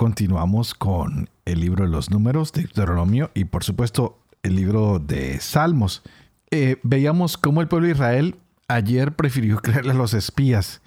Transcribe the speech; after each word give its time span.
Continuamos 0.00 0.72
con 0.72 1.28
el 1.44 1.60
libro 1.60 1.84
de 1.84 1.90
los 1.90 2.10
números 2.10 2.54
de 2.54 2.62
Deuteronomio 2.62 3.30
y 3.34 3.44
por 3.44 3.64
supuesto 3.64 4.18
el 4.42 4.56
libro 4.56 4.98
de 4.98 5.38
Salmos. 5.40 6.02
Eh, 6.50 6.78
veíamos 6.82 7.36
cómo 7.36 7.60
el 7.60 7.68
pueblo 7.68 7.86
de 7.86 7.92
Israel 7.92 8.36
ayer 8.66 9.14
prefirió 9.14 9.58
creerle 9.62 9.90
a 9.90 9.96
los 9.96 10.14
espías, 10.14 10.80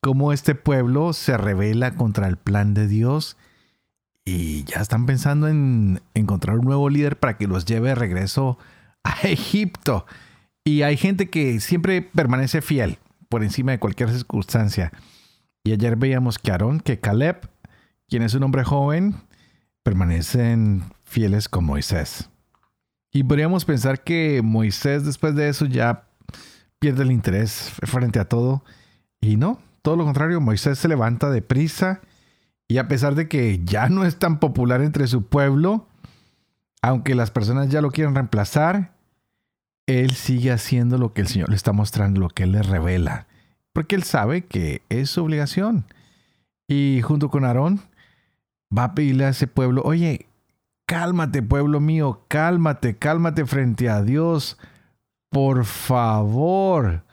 cómo 0.00 0.32
este 0.32 0.54
pueblo 0.54 1.12
se 1.12 1.36
revela 1.36 1.94
contra 1.94 2.26
el 2.26 2.38
plan 2.38 2.72
de 2.72 2.88
Dios 2.88 3.36
y 4.24 4.64
ya 4.64 4.80
están 4.80 5.04
pensando 5.04 5.46
en 5.46 6.00
encontrar 6.14 6.58
un 6.58 6.64
nuevo 6.64 6.88
líder 6.88 7.18
para 7.18 7.36
que 7.36 7.46
los 7.46 7.66
lleve 7.66 7.90
de 7.90 7.96
regreso 7.96 8.56
a 9.02 9.10
Egipto. 9.28 10.06
Y 10.64 10.80
hay 10.80 10.96
gente 10.96 11.28
que 11.28 11.60
siempre 11.60 12.00
permanece 12.00 12.62
fiel 12.62 12.96
por 13.28 13.42
encima 13.42 13.72
de 13.72 13.78
cualquier 13.78 14.10
circunstancia. 14.10 14.90
Y 15.64 15.72
ayer 15.72 15.96
veíamos 15.96 16.38
que 16.38 16.50
Aarón, 16.50 16.80
que 16.80 16.98
Caleb, 16.98 17.50
quien 18.08 18.22
es 18.22 18.34
un 18.34 18.42
hombre 18.42 18.64
joven, 18.64 19.14
permanecen 19.82 20.84
fieles 21.04 21.48
con 21.48 21.64
Moisés. 21.64 22.30
Y 23.12 23.22
podríamos 23.22 23.64
pensar 23.64 24.02
que 24.02 24.42
Moisés 24.42 25.04
después 25.04 25.34
de 25.34 25.48
eso 25.48 25.66
ya 25.66 26.08
pierde 26.78 27.04
el 27.04 27.12
interés 27.12 27.72
frente 27.84 28.18
a 28.18 28.28
todo. 28.28 28.64
Y 29.20 29.36
no, 29.36 29.60
todo 29.82 29.96
lo 29.96 30.04
contrario, 30.04 30.40
Moisés 30.40 30.78
se 30.78 30.88
levanta 30.88 31.30
deprisa 31.30 32.00
y 32.66 32.78
a 32.78 32.88
pesar 32.88 33.14
de 33.14 33.28
que 33.28 33.60
ya 33.64 33.88
no 33.88 34.04
es 34.04 34.18
tan 34.18 34.40
popular 34.40 34.82
entre 34.82 35.06
su 35.06 35.26
pueblo, 35.26 35.86
aunque 36.82 37.14
las 37.14 37.30
personas 37.30 37.68
ya 37.68 37.80
lo 37.80 37.90
quieren 37.90 38.14
reemplazar, 38.14 38.94
él 39.86 40.12
sigue 40.12 40.50
haciendo 40.50 40.98
lo 40.98 41.12
que 41.12 41.20
el 41.20 41.28
Señor 41.28 41.50
le 41.50 41.56
está 41.56 41.72
mostrando, 41.72 42.20
lo 42.20 42.28
que 42.28 42.44
él 42.44 42.52
le 42.52 42.62
revela, 42.62 43.26
porque 43.72 43.94
él 43.94 44.02
sabe 44.02 44.44
que 44.44 44.82
es 44.88 45.10
su 45.10 45.22
obligación. 45.22 45.84
Y 46.66 47.00
junto 47.02 47.28
con 47.28 47.44
Aarón, 47.44 47.82
va 48.76 48.84
a 48.84 48.94
pedirle 48.94 49.26
a 49.26 49.30
ese 49.30 49.46
pueblo, 49.46 49.82
oye, 49.84 50.26
cálmate 50.86 51.42
pueblo 51.42 51.80
mío, 51.80 52.24
cálmate, 52.28 52.96
cálmate 52.96 53.46
frente 53.46 53.88
a 53.88 54.02
Dios, 54.02 54.58
por 55.30 55.64
favor, 55.64 57.04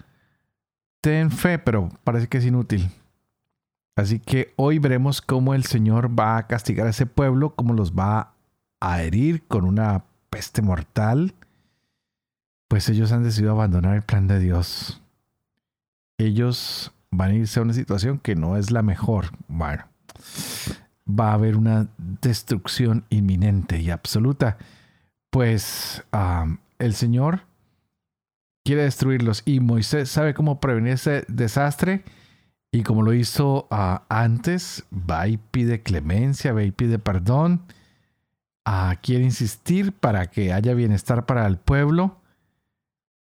ten 1.02 1.32
fe, 1.32 1.60
pero 1.60 1.90
parece 2.04 2.28
que 2.28 2.38
es 2.38 2.46
inútil. 2.46 2.90
Así 3.96 4.20
que 4.20 4.54
hoy 4.56 4.80
veremos 4.80 5.22
cómo 5.22 5.54
el 5.54 5.66
Señor 5.66 6.18
va 6.18 6.38
a 6.38 6.48
castigar 6.48 6.88
a 6.88 6.92
ese 6.92 7.06
pueblo, 7.06 7.56
cómo 7.56 7.74
los 7.74 7.94
va 7.94 8.34
a 8.80 9.02
herir 9.04 9.44
con 9.48 9.66
una 9.66 10.06
peste 10.30 10.62
mortal, 10.62 11.36
pues 12.68 12.88
ellos 12.90 13.12
han 13.12 13.24
decidido 13.24 13.52
abandonar 13.52 13.96
el 13.96 14.02
plan 14.02 14.28
de 14.28 14.40
Dios. 14.40 15.02
Ellos 16.18 16.94
van 17.12 17.32
a 17.32 17.36
irse 17.36 17.60
a 17.60 17.64
una 17.64 17.74
situación 17.74 18.18
que 18.18 18.36
no 18.36 18.56
es 18.56 18.72
la 18.72 18.82
mejor. 18.82 19.32
Bueno, 19.48 19.84
va 21.20 21.32
a 21.32 21.34
haber 21.34 21.58
una 21.58 21.88
destrucción 21.98 23.06
inminente 23.10 23.80
y 23.80 23.90
absoluta. 23.90 24.58
Pues 25.30 26.04
el 26.80 26.94
Señor 26.94 27.42
quiere 28.64 28.84
destruirlos 28.84 29.44
y 29.46 29.60
Moisés 29.60 30.10
sabe 30.10 30.34
cómo 30.34 30.60
prevenir 30.60 30.94
ese 30.94 31.26
desastre 31.28 32.04
y 32.72 32.84
como 32.84 33.02
lo 33.02 33.14
hizo 33.14 33.68
antes, 34.10 34.86
va 34.92 35.28
y 35.28 35.38
pide 35.38 35.84
clemencia, 35.84 36.54
va 36.54 36.64
y 36.64 36.72
pide 36.72 37.00
perdón, 37.00 37.64
quiere 39.02 39.26
insistir 39.26 39.92
para 39.92 40.28
que 40.28 40.54
haya 40.54 40.74
bienestar 40.74 41.26
para 41.26 41.46
el 41.48 41.58
pueblo, 41.58 42.22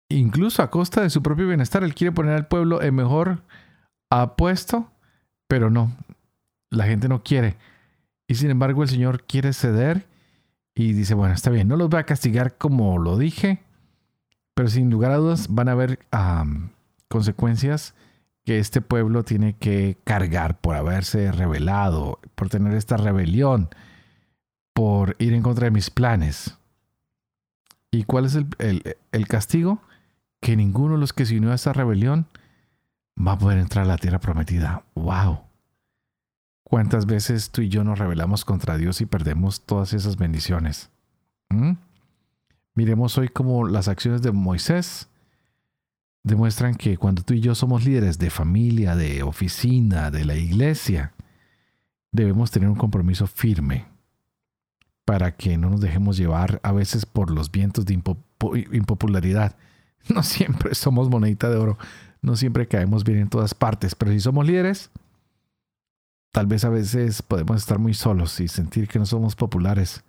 incluso 0.09 0.63
a 0.63 0.71
costa 0.71 1.01
de 1.03 1.11
su 1.11 1.23
propio 1.23 1.47
bienestar, 1.47 1.85
él 1.85 1.95
quiere 1.95 2.13
poner 2.13 2.35
al 2.35 2.49
pueblo 2.49 2.83
en 2.83 2.95
mejor 2.97 3.43
puesto, 4.37 4.91
pero 5.47 5.71
no, 5.71 5.97
la 6.71 6.87
gente 6.87 7.09
no 7.09 7.23
quiere. 7.23 7.57
Y 8.29 8.35
sin 8.35 8.51
embargo 8.51 8.83
el 8.83 8.89
Señor 8.89 9.25
quiere 9.25 9.53
ceder 9.53 10.07
y 10.75 10.93
dice, 10.93 11.15
bueno, 11.15 11.35
está 11.35 11.51
bien, 11.51 11.69
no 11.69 11.77
los 11.77 11.89
voy 11.89 12.01
a 12.01 12.05
castigar 12.05 12.59
como 12.59 12.99
lo 12.99 13.17
dije, 13.17 13.63
pero 14.55 14.69
sin 14.69 14.91
lugar 14.91 15.13
a 15.13 15.17
dudas 15.17 15.49
van 15.49 15.69
a 15.69 15.73
haber 15.73 16.01
consecuencias 17.09 17.95
que 18.45 18.59
este 18.59 18.81
pueblo 18.81 19.25
tiene 19.25 19.57
que 19.57 19.99
cargar 20.05 20.61
por 20.61 20.77
haberse 20.77 21.33
rebelado, 21.33 22.21
por 22.35 22.49
tener 22.49 22.75
esta 22.75 22.97
rebelión, 22.97 23.69
por 24.73 25.17
ir 25.19 25.33
en 25.33 25.43
contra 25.43 25.65
de 25.65 25.73
mis 25.73 25.91
planes. 25.91 26.57
¿Y 27.91 28.05
cuál 28.05 28.27
es 28.27 28.35
el, 28.35 28.47
el, 29.13 29.27
castigo? 29.27 29.81
Que 30.41 30.57
ninguno 30.57 30.95
de 30.95 31.01
los 31.01 31.13
que 31.13 31.27
se 31.27 31.37
unió 31.39 31.53
a 31.53 31.55
esta 31.55 31.73
rebelión 31.73 32.29
va 33.19 33.33
a 33.33 33.39
poder 33.39 33.59
entrar 33.59 33.85
a 33.85 33.89
la 33.89 33.99
tierra 33.99 34.21
prometida. 34.21 34.85
¡Wow! 34.95 35.46
¿Cuántas 36.69 37.07
veces 37.07 37.53
tú 37.53 37.63
y 37.63 37.69
yo 37.69 37.85
nos 37.85 38.01
rebelamos 38.01 38.45
contra 38.45 38.77
Dios 38.77 39.01
y 39.01 39.07
perdemos 39.07 39.61
todas 39.61 39.93
esas 39.93 40.17
bendiciones? 40.17 40.91
¿Mm? 41.49 41.75
Miremos 42.75 43.17
hoy 43.19 43.29
cómo 43.29 43.69
las 43.69 43.87
acciones 43.87 44.21
de 44.21 44.33
Moisés 44.33 45.09
demuestran 46.25 46.75
que 46.75 46.97
cuando 46.97 47.23
tú 47.23 47.35
y 47.35 47.41
yo 47.41 47.55
somos 47.55 47.85
líderes 47.85 48.19
de 48.19 48.31
familia, 48.31 48.97
de 48.97 49.23
oficina, 49.23 50.11
de 50.11 50.25
la 50.25 50.35
iglesia, 50.35 51.13
debemos 52.11 52.51
tener 52.51 52.69
un 52.69 52.75
compromiso 52.75 53.29
firme 53.29 53.87
para 55.05 55.37
que 55.37 55.57
no 55.59 55.71
nos 55.71 55.81
dejemos 55.81 56.17
llevar 56.17 56.59
a 56.65 56.73
veces 56.73 57.07
por 57.07 57.31
los 57.31 57.53
vientos 57.53 57.87
de 57.87 57.95
impopularidad. 57.95 59.57
No 60.09 60.23
siempre 60.23 60.75
somos 60.75 61.11
monedita 61.11 61.49
de 61.51 61.57
oro, 61.57 61.79
no 62.23 62.37
siempre 62.37 62.69
caemos 62.69 63.03
bien 63.03 63.19
en 63.19 63.29
todas 63.29 63.55
partes, 63.55 63.97
pero 63.97 64.13
si 64.13 64.21
somos 64.21 64.47
líderes, 64.47 64.91
Tal 66.37 66.47
vez 66.47 66.67
a 66.67 66.69
veces 66.69 67.23
podemos 67.23 67.57
estar 67.57 67.79
muy 67.79 67.95
solos 67.95 68.41
y 68.41 68.49
sentir 68.49 68.89
que 68.89 68.99
no 68.99 69.07
somos 69.07 69.35
populares, 69.35 70.05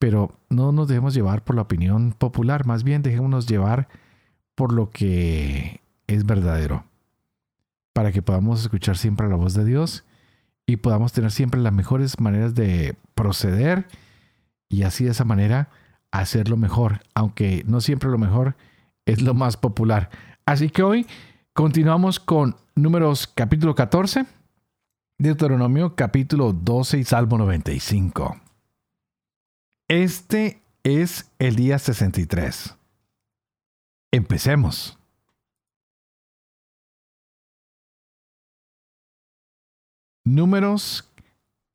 pero 0.00 0.32
no 0.48 0.72
nos 0.72 0.88
dejemos 0.88 1.14
llevar 1.14 1.44
por 1.44 1.54
la 1.54 1.62
opinión 1.62 2.10
popular, 2.18 2.66
más 2.66 2.82
bien 2.82 3.02
dejémonos 3.02 3.46
llevar 3.46 3.86
por 4.56 4.72
lo 4.72 4.90
que 4.90 5.82
es 6.08 6.26
verdadero, 6.26 6.82
para 7.92 8.10
que 8.10 8.22
podamos 8.22 8.62
escuchar 8.62 8.96
siempre 8.96 9.28
la 9.28 9.36
voz 9.36 9.54
de 9.54 9.64
Dios 9.64 10.02
y 10.66 10.78
podamos 10.78 11.12
tener 11.12 11.30
siempre 11.30 11.60
las 11.60 11.72
mejores 11.72 12.18
maneras 12.18 12.56
de 12.56 12.96
proceder 13.14 13.86
y 14.68 14.82
así 14.82 15.04
de 15.04 15.12
esa 15.12 15.24
manera 15.24 15.68
hacerlo 16.10 16.56
mejor, 16.56 17.02
aunque 17.14 17.62
no 17.68 17.80
siempre 17.80 18.10
lo 18.10 18.18
mejor 18.18 18.56
es 19.06 19.22
lo 19.22 19.34
más 19.34 19.56
popular. 19.56 20.10
Así 20.44 20.70
que 20.70 20.82
hoy 20.82 21.06
continuamos 21.52 22.18
con 22.18 22.56
números 22.74 23.28
capítulo 23.32 23.76
14 23.76 24.39
Deuteronomio 25.20 25.96
capítulo 25.96 26.54
12 26.54 26.96
y 27.00 27.04
Salmo 27.04 27.36
95. 27.36 28.40
Este 29.86 30.62
es 30.82 31.30
el 31.38 31.56
día 31.56 31.78
63. 31.78 32.74
Empecemos. 34.12 34.98
Números 40.24 41.12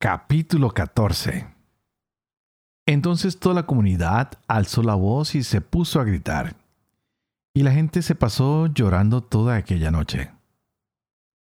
capítulo 0.00 0.72
14. 0.72 1.46
Entonces 2.84 3.38
toda 3.38 3.54
la 3.54 3.66
comunidad 3.66 4.32
alzó 4.48 4.82
la 4.82 4.96
voz 4.96 5.36
y 5.36 5.44
se 5.44 5.60
puso 5.60 6.00
a 6.00 6.04
gritar. 6.04 6.56
Y 7.54 7.62
la 7.62 7.70
gente 7.70 8.02
se 8.02 8.16
pasó 8.16 8.66
llorando 8.66 9.22
toda 9.22 9.54
aquella 9.54 9.92
noche. 9.92 10.35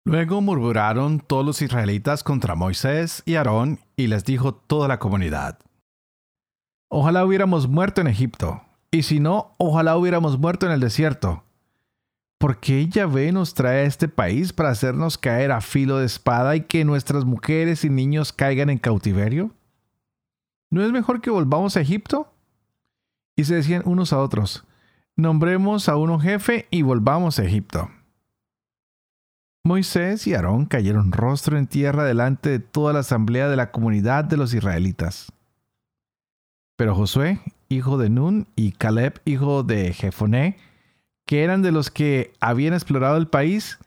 Luego 0.06 0.40
murmuraron 0.40 1.18
todos 1.18 1.44
los 1.44 1.62
israelitas 1.62 2.22
contra 2.22 2.54
Moisés 2.54 3.24
y 3.26 3.34
Aarón 3.34 3.80
y 3.96 4.06
les 4.06 4.24
dijo 4.24 4.54
toda 4.54 4.86
la 4.86 5.00
comunidad. 5.00 5.58
Ojalá 6.88 7.24
hubiéramos 7.24 7.66
muerto 7.66 8.02
en 8.02 8.06
Egipto, 8.06 8.62
y 8.92 9.02
si 9.02 9.18
no, 9.18 9.56
ojalá 9.58 9.96
hubiéramos 9.96 10.38
muerto 10.38 10.64
en 10.64 10.70
el 10.70 10.78
desierto. 10.78 11.42
¿Por 12.38 12.60
qué 12.60 12.86
Yahvé 12.86 13.32
nos 13.32 13.54
trae 13.54 13.80
a 13.80 13.82
este 13.82 14.06
país 14.06 14.52
para 14.52 14.70
hacernos 14.70 15.18
caer 15.18 15.50
a 15.50 15.60
filo 15.60 15.98
de 15.98 16.06
espada 16.06 16.54
y 16.54 16.60
que 16.60 16.84
nuestras 16.84 17.24
mujeres 17.24 17.84
y 17.84 17.90
niños 17.90 18.32
caigan 18.32 18.70
en 18.70 18.78
cautiverio? 18.78 19.50
¿No 20.70 20.84
es 20.84 20.92
mejor 20.92 21.20
que 21.20 21.30
volvamos 21.30 21.76
a 21.76 21.80
Egipto? 21.80 22.32
Y 23.34 23.42
se 23.42 23.56
decían 23.56 23.82
unos 23.84 24.12
a 24.12 24.20
otros, 24.20 24.64
nombremos 25.16 25.88
a 25.88 25.96
uno 25.96 26.20
jefe 26.20 26.68
y 26.70 26.82
volvamos 26.82 27.40
a 27.40 27.44
Egipto. 27.44 27.90
Moisés 29.66 30.26
y 30.26 30.34
Aarón 30.34 30.66
cayeron 30.66 31.12
rostro 31.12 31.58
en 31.58 31.66
tierra 31.66 32.04
delante 32.04 32.50
de 32.50 32.58
toda 32.60 32.92
la 32.92 33.00
asamblea 33.00 33.48
de 33.48 33.56
la 33.56 33.72
comunidad 33.72 34.24
de 34.24 34.36
los 34.36 34.54
israelitas. 34.54 35.32
Pero 36.76 36.94
Josué, 36.94 37.40
hijo 37.68 37.98
de 37.98 38.08
Nun, 38.08 38.46
y 38.54 38.72
Caleb, 38.72 39.20
hijo 39.24 39.64
de 39.64 39.92
Jefoné, 39.92 40.56
que 41.26 41.42
eran 41.42 41.62
de 41.62 41.72
los 41.72 41.90
que 41.90 42.32
habían 42.40 42.74
explorado 42.74 43.16
el 43.16 43.26
país, 43.26 43.78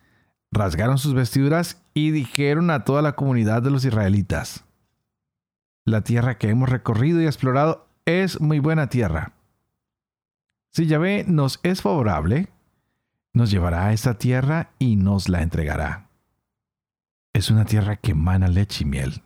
rasgaron 0.51 0.97
sus 0.97 1.13
vestiduras 1.13 1.81
y 1.93 2.11
dijeron 2.11 2.71
a 2.71 2.83
toda 2.83 3.01
la 3.01 3.13
comunidad 3.13 3.61
de 3.61 3.71
los 3.71 3.85
israelitas, 3.85 4.65
La 5.85 6.01
tierra 6.01 6.37
que 6.37 6.49
hemos 6.49 6.69
recorrido 6.69 7.21
y 7.21 7.25
explorado 7.25 7.87
es 8.05 8.41
muy 8.41 8.59
buena 8.59 8.89
tierra. 8.89 9.31
Si 10.71 10.87
Yahvé 10.87 11.23
nos 11.27 11.59
es 11.63 11.81
favorable, 11.81 12.49
nos 13.33 13.51
llevará 13.51 13.87
a 13.87 13.93
esa 13.93 14.17
tierra 14.17 14.71
y 14.79 14.95
nos 14.95 15.29
la 15.29 15.41
entregará. 15.41 16.09
Es 17.33 17.49
una 17.49 17.65
tierra 17.65 17.95
que 17.97 18.11
emana 18.11 18.47
leche 18.47 18.83
y 18.83 18.87
miel. 18.87 19.23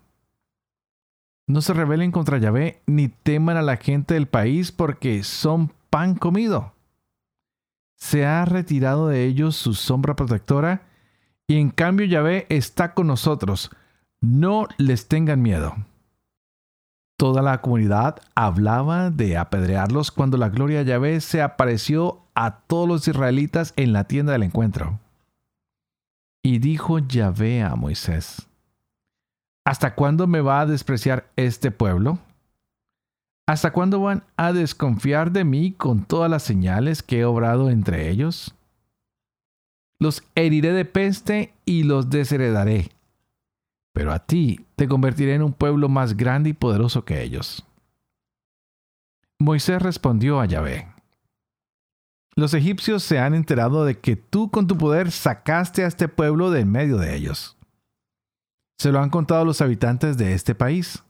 No 1.48 1.62
se 1.62 1.74
rebelen 1.74 2.12
contra 2.12 2.38
Yahvé 2.38 2.82
ni 2.86 3.10
teman 3.10 3.58
a 3.58 3.62
la 3.62 3.78
gente 3.78 4.14
del 4.14 4.28
país 4.28 4.72
porque 4.72 5.24
son 5.24 5.74
pan 5.90 6.16
comido. 6.16 6.74
Se 7.96 8.26
ha 8.26 8.46
retirado 8.46 9.08
de 9.08 9.26
ellos 9.26 9.56
su 9.56 9.74
sombra 9.74 10.16
protectora 10.16 10.84
y 11.48 11.58
en 11.58 11.70
cambio 11.70 12.06
Yahvé 12.06 12.46
está 12.50 12.94
con 12.94 13.08
nosotros. 13.08 13.72
No 14.22 14.68
les 14.78 15.08
tengan 15.08 15.42
miedo. 15.42 15.76
Toda 17.18 17.42
la 17.42 17.62
comunidad 17.62 18.22
hablaba 18.36 19.10
de 19.10 19.38
apedrearlos 19.38 20.12
cuando 20.12 20.38
la 20.38 20.50
gloria 20.50 20.80
de 20.80 20.86
Yahvé 20.86 21.22
se 21.22 21.42
apareció 21.42 22.23
a 22.36 22.60
todos 22.60 22.88
los 22.88 23.08
israelitas 23.08 23.74
en 23.76 23.94
la 23.94 24.06
tienda 24.06 24.34
del 24.34 24.44
encuentro. 24.44 25.00
Y 26.42 26.60
dijo 26.60 27.00
Yahvé 27.00 27.64
a 27.64 27.76
Moisés, 27.76 28.48
¿Hasta 29.66 29.96
cuándo 29.96 30.28
me 30.28 30.42
va 30.42 30.62
a 30.62 30.66
despreciar 30.66 31.30
este 31.36 31.72
pueblo? 31.72 32.20
¿Hasta 33.48 33.72
cuándo 33.72 34.02
van 34.02 34.24
a 34.36 34.52
desconfiar 34.52 35.32
de 35.32 35.44
mí 35.44 35.72
con 35.72 36.04
todas 36.06 36.30
las 36.30 36.44
señales 36.44 37.04
que 37.04 37.20
he 37.20 37.26
obrado 37.26 37.70
entre 37.70 38.10
ellos? 38.10 38.56
Los 40.00 40.24
heriré 40.36 40.74
de 40.74 40.86
peste 40.86 41.54
y 41.66 41.84
los 41.84 42.10
desheredaré 42.10 42.90
pero 43.94 44.12
a 44.12 44.20
ti 44.20 44.66
te 44.76 44.88
convertiré 44.88 45.36
en 45.36 45.44
un 45.44 45.54
pueblo 45.54 45.88
más 45.88 46.18
grande 46.18 46.50
y 46.50 46.54
poderoso 46.54 47.06
que 47.06 47.22
ellos. 47.22 47.64
Moisés 49.40 49.82
respondió 49.82 50.42
a 50.42 50.46
Yahvé, 50.46 50.88
Los 52.36 52.54
egipcios 52.54 53.04
se 53.04 53.20
han 53.20 53.34
enterado 53.34 53.86
de 53.86 54.00
que 54.00 54.16
tú 54.16 54.50
con 54.50 54.68
tu 54.68 54.78
poder 54.78 55.12
sacaste 55.12 55.84
a 55.84 55.88
este 55.88 56.08
pueblo 56.08 56.52
de 56.52 56.62
en 56.62 56.72
medio 56.72 56.98
de 56.98 57.16
ellos. 57.16 57.58
Se 58.78 58.92
lo 58.92 59.00
han 59.00 59.10
contado 59.10 59.46
los 59.46 59.62
habitantes 59.62 60.18
de 60.18 60.34
este 60.34 60.56
país. 60.56 61.04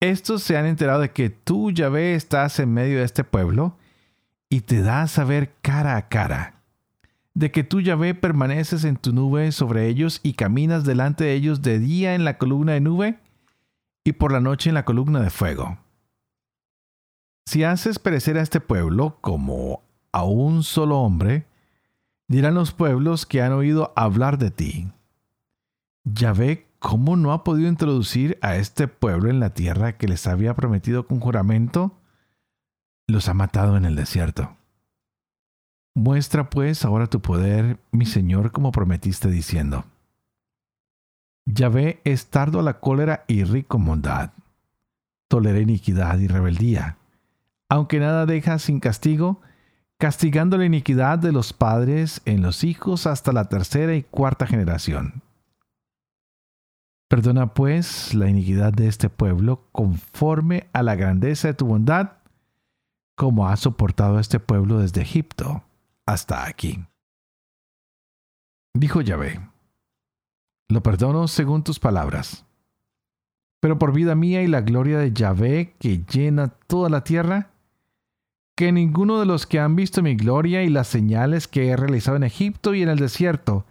Estos 0.00 0.42
se 0.42 0.56
han 0.56 0.66
enterado 0.66 1.00
de 1.00 1.10
que 1.10 1.30
tú, 1.30 1.70
Yahvé, 1.70 2.14
estás 2.14 2.58
en 2.58 2.72
medio 2.72 2.98
de 2.98 3.04
este 3.04 3.24
pueblo 3.24 3.76
y 4.48 4.62
te 4.62 4.80
das 4.80 5.18
a 5.18 5.24
ver 5.24 5.54
cara 5.60 5.96
a 5.96 6.08
cara 6.08 6.58
de 7.38 7.52
que 7.52 7.62
tú, 7.62 7.80
Yahvé, 7.80 8.16
permaneces 8.16 8.82
en 8.82 8.96
tu 8.96 9.12
nube 9.12 9.52
sobre 9.52 9.86
ellos 9.86 10.18
y 10.24 10.32
caminas 10.32 10.84
delante 10.84 11.22
de 11.22 11.34
ellos 11.34 11.62
de 11.62 11.78
día 11.78 12.16
en 12.16 12.24
la 12.24 12.36
columna 12.36 12.72
de 12.72 12.80
nube 12.80 13.20
y 14.02 14.14
por 14.14 14.32
la 14.32 14.40
noche 14.40 14.70
en 14.70 14.74
la 14.74 14.84
columna 14.84 15.20
de 15.20 15.30
fuego. 15.30 15.78
Si 17.46 17.62
haces 17.62 18.00
perecer 18.00 18.38
a 18.38 18.42
este 18.42 18.60
pueblo 18.60 19.18
como 19.20 19.84
a 20.18 20.24
un 20.24 20.64
solo 20.64 20.98
hombre, 20.98 21.46
dirán 22.26 22.54
los 22.54 22.72
pueblos 22.72 23.24
que 23.24 23.40
han 23.40 23.52
oído 23.52 23.92
hablar 23.94 24.36
de 24.38 24.50
ti. 24.50 24.92
Yahvé, 26.04 26.66
¿cómo 26.80 27.16
no 27.16 27.32
ha 27.32 27.44
podido 27.44 27.68
introducir 27.68 28.38
a 28.42 28.56
este 28.56 28.88
pueblo 28.88 29.30
en 29.30 29.40
la 29.40 29.50
tierra 29.50 29.96
que 29.96 30.08
les 30.08 30.26
había 30.26 30.54
prometido 30.54 31.06
con 31.06 31.20
juramento? 31.20 31.92
Los 33.06 33.28
ha 33.28 33.34
matado 33.34 33.76
en 33.76 33.84
el 33.84 33.94
desierto. 33.94 34.56
Muestra 35.94 36.50
pues 36.50 36.84
ahora 36.84 37.06
tu 37.06 37.20
poder, 37.20 37.78
mi 37.92 38.04
Señor, 38.04 38.52
como 38.52 38.72
prometiste 38.72 39.30
diciendo. 39.30 39.84
Yahvé 41.46 42.00
es 42.04 42.26
tardo 42.26 42.60
a 42.60 42.62
la 42.62 42.80
cólera 42.80 43.24
y 43.28 43.44
rico 43.44 43.78
en 43.78 43.84
bondad. 43.84 44.30
Tolera 45.28 45.60
iniquidad 45.60 46.18
y 46.18 46.26
rebeldía. 46.26 46.98
Aunque 47.68 48.00
nada 48.00 48.26
deja 48.26 48.58
sin 48.58 48.80
castigo, 48.80 49.40
castigando 49.98 50.56
la 50.56 50.64
iniquidad 50.64 51.18
de 51.18 51.32
los 51.32 51.52
padres 51.52 52.22
en 52.24 52.40
los 52.40 52.62
hijos 52.62 53.06
hasta 53.06 53.32
la 53.32 53.48
tercera 53.48 53.94
y 53.94 54.04
cuarta 54.04 54.46
generación. 54.46 55.22
Perdona 57.08 57.54
pues 57.54 58.14
la 58.14 58.28
iniquidad 58.28 58.72
de 58.72 58.86
este 58.86 59.08
pueblo 59.08 59.66
conforme 59.72 60.68
a 60.72 60.82
la 60.82 60.94
grandeza 60.94 61.48
de 61.48 61.54
tu 61.54 61.66
bondad, 61.66 62.12
como 63.16 63.48
has 63.48 63.60
soportado 63.60 64.20
este 64.20 64.38
pueblo 64.38 64.78
desde 64.78 65.02
Egipto 65.02 65.64
hasta 66.06 66.46
aquí. 66.46 66.84
Dijo 68.74 69.00
Yahvé, 69.00 69.40
lo 70.68 70.82
perdono 70.82 71.26
según 71.28 71.64
tus 71.64 71.80
palabras. 71.80 72.44
Pero 73.60 73.78
por 73.78 73.92
vida 73.92 74.14
mía 74.14 74.42
y 74.42 74.46
la 74.46 74.60
gloria 74.60 74.98
de 74.98 75.12
Yahvé 75.12 75.74
que 75.80 76.04
llena 76.04 76.48
toda 76.48 76.88
la 76.90 77.02
tierra, 77.02 77.50
que 78.58 78.72
ninguno 78.72 79.20
de 79.20 79.24
los 79.24 79.46
que 79.46 79.60
han 79.60 79.76
visto 79.76 80.02
mi 80.02 80.16
gloria 80.16 80.64
y 80.64 80.68
las 80.68 80.88
señales 80.88 81.46
que 81.46 81.68
he 81.68 81.76
realizado 81.76 82.16
en 82.16 82.24
Egipto 82.24 82.74
y 82.74 82.82
en 82.82 82.88
el 82.88 82.98
desierto, 82.98 83.64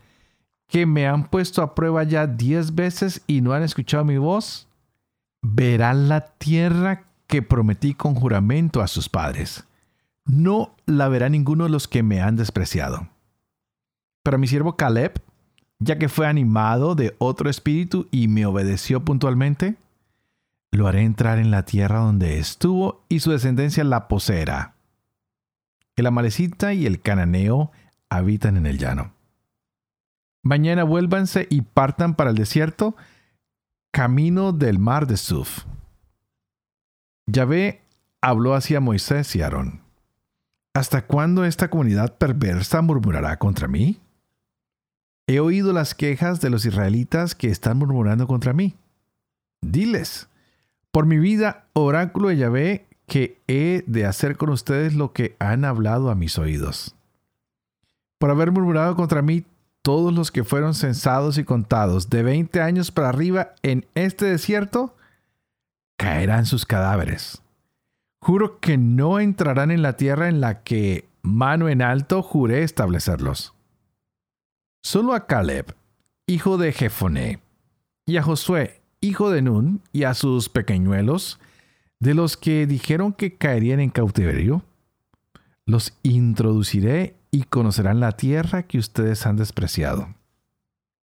que 0.68 0.86
me 0.86 1.06
han 1.06 1.26
puesto 1.26 1.62
a 1.62 1.76
prueba 1.76 2.04
ya 2.04 2.26
diez 2.26 2.74
veces 2.74 3.22
y 3.28 3.42
no 3.42 3.52
han 3.52 3.64
escuchado 3.64 4.06
mi 4.06 4.18
voz, 4.18 4.68
verán 5.42 6.08
la 6.08 6.22
tierra 6.22 7.04
que 7.28 7.42
prometí 7.42 7.94
con 7.94 8.16
juramento 8.16 8.82
a 8.82 8.88
sus 8.88 9.10
padres 9.10 9.68
no 10.28 10.76
la 10.86 11.08
verá 11.08 11.30
ninguno 11.30 11.64
de 11.64 11.70
los 11.70 11.88
que 11.88 12.04
me 12.04 12.22
han 12.22 12.36
despreciado. 12.36 13.08
Pero 14.24 14.38
mi 14.38 14.48
siervo 14.48 14.76
Caleb, 14.76 15.22
ya 15.80 15.98
que 15.98 16.10
fue 16.10 16.28
animado 16.28 16.96
de 16.96 17.16
otro 17.18 17.50
espíritu 17.50 18.08
y 18.12 18.28
me 18.28 18.46
obedeció 18.46 19.04
puntualmente, 19.04 19.78
lo 20.72 20.88
haré 20.88 21.04
entrar 21.04 21.40
en 21.40 21.50
la 21.50 21.64
tierra 21.64 22.00
donde 22.00 22.40
estuvo 22.40 23.04
y 23.10 23.22
su 23.22 23.32
descendencia 23.32 23.84
la 23.84 24.08
poseerá. 24.08 24.76
El 25.98 26.06
amalecita 26.06 26.74
y 26.74 26.86
el 26.86 27.02
cananeo 27.02 27.72
habitan 28.10 28.56
en 28.56 28.66
el 28.66 28.78
llano. 28.78 29.14
Mañana 30.44 30.84
vuélvanse 30.84 31.48
y 31.50 31.64
partan 31.64 32.16
para 32.16 32.30
el 32.30 32.38
desierto, 32.38 32.96
camino 33.92 34.54
del 34.54 34.80
mar 34.80 35.08
de 35.08 35.18
Suf. 35.18 35.66
Yahvé 37.26 37.82
habló 38.22 38.54
hacia 38.54 38.80
Moisés 38.80 39.36
y 39.36 39.42
Aarón. 39.42 39.82
¿Hasta 40.74 41.06
cuándo 41.06 41.44
esta 41.44 41.70
comunidad 41.70 42.18
perversa 42.18 42.82
murmurará 42.82 43.38
contra 43.40 43.68
mí? 43.68 44.00
He 45.28 45.40
oído 45.40 45.74
las 45.74 45.96
quejas 45.96 46.40
de 46.40 46.52
los 46.52 46.66
israelitas 46.66 47.36
que 47.36 47.50
están 47.50 47.80
murmurando 47.80 48.28
contra 48.28 48.54
mí. 48.54 48.76
Diles, 49.62 50.30
por 50.92 51.06
mi 51.06 51.18
vida, 51.18 51.66
oráculo 51.74 52.30
de 52.30 52.38
Yahvé, 52.38 52.87
que 53.08 53.42
he 53.48 53.84
de 53.88 54.06
hacer 54.06 54.38
con 54.38 54.50
ustedes 54.50 54.94
lo 54.94 55.14
que 55.14 55.36
han 55.40 55.66
hablado 55.66 56.12
a 56.12 56.16
mis 56.16 56.38
oídos. 56.38 56.96
Por 58.20 58.30
haber 58.30 58.52
murmurado 58.52 58.96
contra 58.96 59.22
mí 59.22 59.46
todos 59.82 60.14
los 60.14 60.32
que 60.32 60.44
fueron 60.44 60.74
censados 60.74 61.38
y 61.38 61.46
contados 61.46 62.10
de 62.10 62.22
20 62.22 62.62
años 62.62 62.92
para 62.92 63.10
arriba 63.10 63.54
en 63.64 63.86
este 63.96 64.26
desierto, 64.26 64.96
caerán 65.98 66.46
sus 66.46 66.66
cadáveres. 66.66 67.42
Juro 68.22 68.60
que 68.60 68.78
no 68.78 69.20
entrarán 69.20 69.72
en 69.72 69.82
la 69.82 69.96
tierra 69.96 70.28
en 70.28 70.42
la 70.42 70.64
que, 70.64 71.08
mano 71.22 71.70
en 71.70 71.82
alto, 71.82 72.22
juré 72.22 72.64
establecerlos. 72.64 73.54
Solo 74.84 75.14
a 75.14 75.28
Caleb, 75.28 75.76
hijo 76.28 76.58
de 76.58 76.74
Jefoné, 76.74 77.40
y 78.06 78.18
a 78.18 78.24
Josué, 78.24 78.82
hijo 79.00 79.30
de 79.30 79.42
Nun, 79.42 79.82
y 79.94 80.04
a 80.04 80.14
sus 80.14 80.50
pequeñuelos, 80.50 81.40
de 82.00 82.14
los 82.14 82.38
que 82.38 82.68
dijeron 82.68 83.14
que 83.14 83.36
caerían 83.36 83.80
en 83.80 83.90
cautiverio, 83.90 84.64
los 85.66 85.98
introduciré 86.04 87.16
y 87.32 87.44
conocerán 87.44 88.00
la 88.00 88.14
tierra 88.14 88.64
que 88.64 88.78
ustedes 88.78 89.26
han 89.26 89.36
despreciado. 89.36 90.16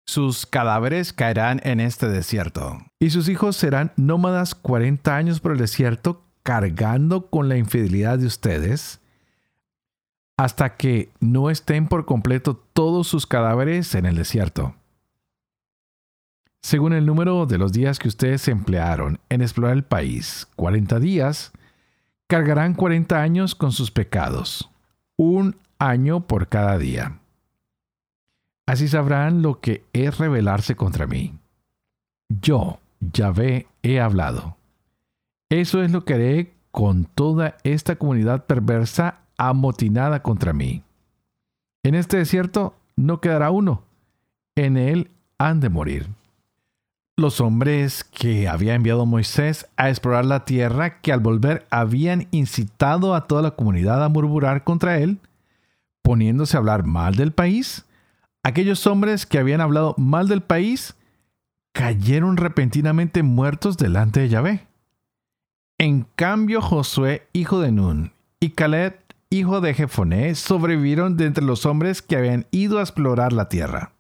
Sus 0.07 0.47
cadáveres 0.47 1.13
caerán 1.13 1.61
en 1.65 1.81
este 1.81 2.09
desierto, 2.09 2.79
y 2.99 3.11
sus 3.11 3.29
hijos 3.29 3.57
serán 3.57 3.93
nómadas 3.97 4.55
cuarenta 4.55 5.17
años 5.17 5.41
por 5.41 5.53
el 5.53 5.59
desierto 5.59 6.23
cargando 6.43 7.31
con 7.31 7.49
la 7.49 7.57
infidelidad 7.57 8.19
de 8.19 8.27
ustedes 8.27 9.01
hasta 10.37 10.77
que 10.77 11.11
no 11.21 11.49
estén 11.49 11.89
por 11.89 12.05
completo 12.05 12.57
todos 12.57 13.07
sus 13.07 13.27
cadáveres 13.27 13.95
en 13.95 14.05
el 14.05 14.17
desierto. 14.17 14.75
Según 16.64 16.94
el 16.94 17.04
número 17.04 17.44
de 17.44 17.59
los 17.59 17.75
días 17.75 17.99
que 17.99 18.09
ustedes 18.09 18.49
emplearon 18.49 19.21
en 19.28 19.42
explorar 19.42 19.76
el 19.76 19.85
país, 19.85 20.49
40 20.56 20.99
días, 20.99 21.52
cargarán 22.26 22.73
40 22.73 23.21
años 23.21 23.54
con 23.54 23.71
sus 23.71 23.90
pecados, 23.90 24.71
un 25.18 25.59
año 25.78 26.26
por 26.26 26.49
cada 26.49 26.78
día. 26.78 27.18
Así 28.64 28.88
sabrán 28.88 29.42
lo 29.42 29.61
que 29.61 29.85
es 29.92 30.16
rebelarse 30.16 30.75
contra 30.75 31.06
mí. 31.06 31.35
Yo, 32.30 32.80
Yahvé, 33.00 33.66
he 33.83 34.00
hablado. 34.00 34.56
Eso 35.50 35.83
es 35.83 35.90
lo 35.90 36.06
que 36.06 36.14
haré 36.14 36.54
con 36.71 37.04
toda 37.04 37.59
esta 37.62 37.97
comunidad 37.97 38.47
perversa 38.47 39.18
amotinada 39.37 40.23
contra 40.23 40.54
mí. 40.54 40.83
En 41.83 41.94
este 41.94 42.16
desierto 42.16 42.75
no 42.97 43.21
quedará 43.21 43.50
uno. 43.50 43.83
En 44.56 44.78
él 44.78 45.11
han 45.37 45.61
de 45.61 45.68
morir. 45.68 46.09
Los 47.16 47.40
hombres 47.40 48.02
que 48.02 48.49
había 48.49 48.75
enviado 48.75 49.06
Moisés 49.06 49.68
a 49.76 49.88
explorar 49.88 50.25
la 50.25 50.44
tierra, 50.44 51.00
que 51.00 51.12
al 51.12 51.21
volver 51.21 51.64
habían 51.71 52.26
incitado 52.33 53.14
a 53.14 53.28
toda 53.28 53.40
la 53.40 53.52
comunidad 53.52 54.02
a 54.02 54.09
murmurar 54.09 54.64
contra 54.64 54.99
él, 54.99 55.21
poniéndose 56.02 56.56
a 56.56 56.61
hablar 56.61 56.85
mal 56.85 57.14
del 57.14 57.30
país, 57.30 57.85
aquellos 58.42 58.87
hombres 58.88 59.26
que 59.26 59.38
habían 59.38 59.61
hablado 59.61 59.94
mal 59.97 60.26
del 60.26 60.40
país, 60.40 60.97
cayeron 61.73 62.37
repentinamente 62.37 63.23
muertos 63.23 63.76
delante 63.76 64.21
de 64.21 64.28
Yahvé. 64.28 64.66
En 65.78 66.06
cambio, 66.16 66.61
Josué, 66.61 67.28
hijo 67.33 67.61
de 67.61 67.71
Nun, 67.71 68.12
y 68.40 68.50
Caleb, 68.50 68.99
hijo 69.30 69.61
de 69.61 69.73
Jefoné, 69.75 70.35
sobrevivieron 70.35 71.16
de 71.16 71.26
entre 71.26 71.44
los 71.44 71.64
hombres 71.64 72.02
que 72.02 72.16
habían 72.16 72.47
ido 72.50 72.80
a 72.80 72.83
explorar 72.83 73.33
la 73.33 73.49
tierra. 73.49 73.94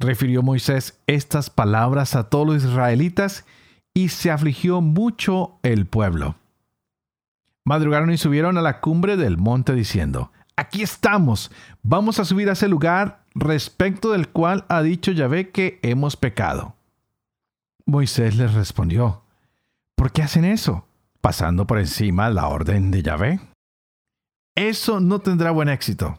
Refirió 0.00 0.42
Moisés 0.42 0.98
estas 1.06 1.50
palabras 1.50 2.16
a 2.16 2.30
todos 2.30 2.46
los 2.46 2.64
israelitas 2.64 3.44
y 3.92 4.08
se 4.08 4.30
afligió 4.30 4.80
mucho 4.80 5.58
el 5.62 5.86
pueblo. 5.86 6.36
Madrugaron 7.66 8.10
y 8.10 8.16
subieron 8.16 8.56
a 8.56 8.62
la 8.62 8.80
cumbre 8.80 9.18
del 9.18 9.36
monte 9.36 9.74
diciendo, 9.74 10.32
Aquí 10.56 10.82
estamos, 10.82 11.50
vamos 11.82 12.18
a 12.18 12.24
subir 12.24 12.48
a 12.48 12.52
ese 12.52 12.66
lugar 12.66 13.24
respecto 13.34 14.12
del 14.12 14.28
cual 14.28 14.64
ha 14.68 14.80
dicho 14.82 15.12
Yahvé 15.12 15.50
que 15.50 15.78
hemos 15.82 16.16
pecado. 16.16 16.74
Moisés 17.84 18.36
les 18.36 18.54
respondió, 18.54 19.22
¿por 19.96 20.12
qué 20.12 20.22
hacen 20.22 20.46
eso? 20.46 20.86
Pasando 21.20 21.66
por 21.66 21.78
encima 21.78 22.30
la 22.30 22.48
orden 22.48 22.90
de 22.90 23.02
Yahvé. 23.02 23.40
Eso 24.54 25.00
no 25.00 25.18
tendrá 25.18 25.50
buen 25.50 25.68
éxito. 25.68 26.18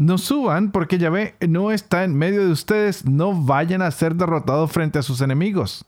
No 0.00 0.16
suban 0.16 0.70
porque 0.70 0.98
Yahvé 0.98 1.34
no 1.48 1.72
está 1.72 2.04
en 2.04 2.14
medio 2.14 2.44
de 2.44 2.52
ustedes, 2.52 3.04
no 3.04 3.34
vayan 3.34 3.82
a 3.82 3.90
ser 3.90 4.14
derrotados 4.14 4.70
frente 4.70 5.00
a 5.00 5.02
sus 5.02 5.20
enemigos. 5.20 5.84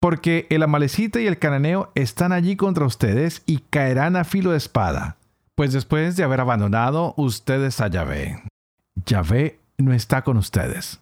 Porque 0.00 0.46
el 0.48 0.62
amalecita 0.62 1.20
y 1.20 1.26
el 1.26 1.38
cananeo 1.38 1.92
están 1.94 2.32
allí 2.32 2.56
contra 2.56 2.86
ustedes 2.86 3.42
y 3.44 3.58
caerán 3.58 4.16
a 4.16 4.24
filo 4.24 4.52
de 4.52 4.56
espada. 4.56 5.18
Pues 5.54 5.74
después 5.74 6.16
de 6.16 6.24
haber 6.24 6.40
abandonado 6.40 7.12
ustedes 7.18 7.78
a 7.82 7.88
Yahvé, 7.88 8.42
Yahvé 9.04 9.60
no 9.76 9.92
está 9.92 10.22
con 10.22 10.38
ustedes. 10.38 10.98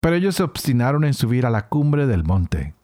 Pero 0.00 0.14
ellos 0.14 0.36
se 0.36 0.44
obstinaron 0.44 1.02
en 1.02 1.14
subir 1.14 1.46
a 1.46 1.50
la 1.50 1.66
cumbre 1.68 2.06
del 2.06 2.22
monte. 2.22 2.74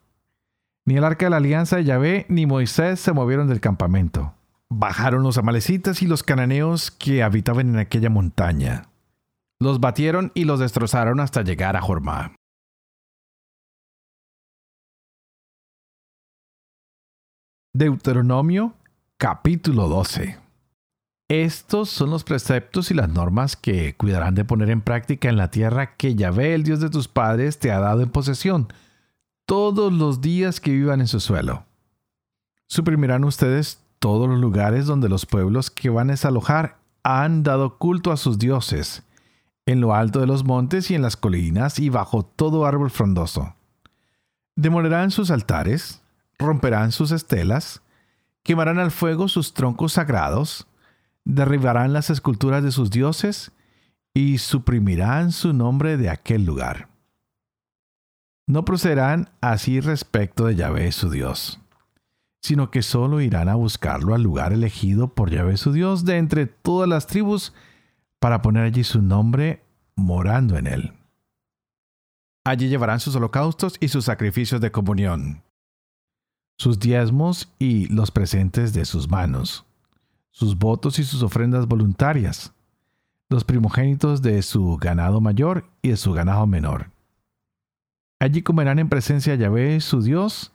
Ni 0.87 0.97
el 0.97 1.05
arca 1.05 1.27
de 1.27 1.31
la 1.31 1.37
alianza 1.37 1.77
de 1.77 1.85
Yahvé 1.85 2.27
ni 2.29 2.47
Moisés 2.47 2.99
se 2.99 3.13
movieron 3.13 3.47
del 3.47 3.61
campamento 3.61 4.35
bajaron 4.71 5.23
los 5.25 5.37
amalecitas 5.37 6.01
y 6.01 6.07
los 6.07 6.23
cananeos 6.23 6.91
que 6.91 7.23
habitaban 7.23 7.69
en 7.71 7.79
aquella 7.79 8.09
montaña. 8.09 8.87
Los 9.61 9.81
batieron 9.81 10.33
y 10.35 10.45
los 10.45 10.61
destrozaron 10.61 11.21
hasta 11.21 11.43
llegar 11.43 11.77
a 11.77 11.83
Jormá. 11.83 12.35
Deuteronomio 17.73 18.75
capítulo 19.17 19.89
12 19.89 20.39
Estos 21.29 21.89
son 21.91 22.11
los 22.11 22.25
preceptos 22.25 22.91
y 22.91 22.95
las 22.95 23.09
normas 23.09 23.57
que 23.57 23.95
cuidarán 23.97 24.35
de 24.35 24.45
poner 24.45 24.71
en 24.71 24.81
práctica 24.81 25.29
en 25.29 25.37
la 25.37 25.51
tierra 25.51 25.95
que 25.97 26.15
Yahvé, 26.15 26.55
el 26.55 26.65
Dios 26.65 26.81
de 26.81 26.91
tus 26.91 27.07
padres, 27.07 27.59
te 27.59 27.71
ha 27.71 27.79
dado 27.79 28.03
en 28.03 28.11
posesión, 28.11 28.73
todos 29.47 29.93
los 29.93 30.21
días 30.21 30.61
que 30.61 30.73
vivan 30.73 31.01
en 31.01 31.07
su 31.07 31.21
suelo. 31.21 31.65
Suprimirán 32.67 33.25
ustedes 33.25 33.81
todos 34.01 34.29
los 34.29 34.41
lugares 34.41 34.87
donde 34.87 35.09
los 35.09 35.27
pueblos 35.27 35.71
que 35.71 35.91
van 35.91 36.09
a 36.09 36.15
desalojar 36.15 36.79
han 37.05 37.43
dado 37.43 37.79
culto 37.79 38.11
a 38.11 38.17
sus 38.17 38.39
dioses, 38.39 39.05
en 39.67 39.81
lo 39.81 39.95
alto 39.95 40.21
de 40.21 40.27
los 40.27 40.43
montes 40.43 40.91
y 40.91 40.95
en 40.95 41.03
las 41.03 41.17
colinas 41.17 41.79
y 41.79 41.91
bajo 41.91 42.25
todo 42.25 42.67
árbol 42.67 42.91
frondoso. 42.91 43.55
Demolerán 44.57 45.11
sus 45.11 45.31
altares, 45.31 46.03
romperán 46.39 46.93
sus 46.93 47.13
estelas, 47.13 47.83
quemarán 48.43 48.79
al 48.79 48.91
fuego 48.91 49.29
sus 49.29 49.55
troncos 49.55 49.93
sagrados, 49.93 50.67
derribarán 51.25 51.93
las 51.93 52.11
esculturas 52.11 52.65
de 52.65 52.73
sus 52.73 52.91
dioses 52.91 53.53
y 54.15 54.39
suprimirán 54.39 55.31
su 55.31 55.53
nombre 55.53 55.99
de 55.99 56.09
aquel 56.09 56.45
lugar. 56.45 56.89
No 58.47 58.65
procederán 58.65 59.31
así 59.41 59.81
respecto 59.81 60.47
de 60.47 60.57
Yahvé 60.57 60.91
su 60.91 61.11
Dios 61.11 61.60
sino 62.41 62.71
que 62.71 62.83
solo 62.83 63.21
irán 63.21 63.49
a 63.49 63.55
buscarlo 63.55 64.15
al 64.15 64.23
lugar 64.23 64.53
elegido 64.53 65.09
por 65.15 65.31
Yahvé 65.31 65.57
su 65.57 65.73
Dios 65.73 66.05
de 66.05 66.17
entre 66.17 66.47
todas 66.47 66.89
las 66.89 67.07
tribus 67.07 67.53
para 68.19 68.43
poner 68.43 68.65
allí 68.65 68.85
su 68.85 69.03
nombre 69.03 69.63
morando 69.97 70.57
en 70.57 70.67
él. 70.67 70.93
Allí 72.45 72.69
llevarán 72.69 73.01
sus 73.01 73.15
holocaustos 73.15 73.75
y 73.81 73.89
sus 73.89 74.07
sacrificios 74.07 74.61
de 74.61 74.73
comunión, 74.73 75.43
sus 76.59 76.79
diezmos 76.79 77.53
y 77.59 77.87
los 77.87 78.11
presentes 78.11 78.73
de 78.73 78.85
sus 78.87 79.11
manos, 79.11 79.67
sus 80.31 80.59
votos 80.59 80.99
y 80.99 81.05
sus 81.05 81.23
ofrendas 81.23 81.67
voluntarias, 81.67 82.55
los 83.29 83.45
primogénitos 83.45 84.23
de 84.23 84.43
su 84.43 84.77
ganado 84.79 85.21
mayor 85.21 85.65
y 85.83 85.91
de 85.91 85.97
su 85.97 86.13
ganado 86.13 86.47
menor. 86.47 86.91
Allí 88.19 88.43
comerán 88.43 88.79
en 88.79 88.89
presencia 88.89 89.37
de 89.37 89.43
Yahvé 89.43 89.81
su 89.81 90.03
Dios, 90.03 90.53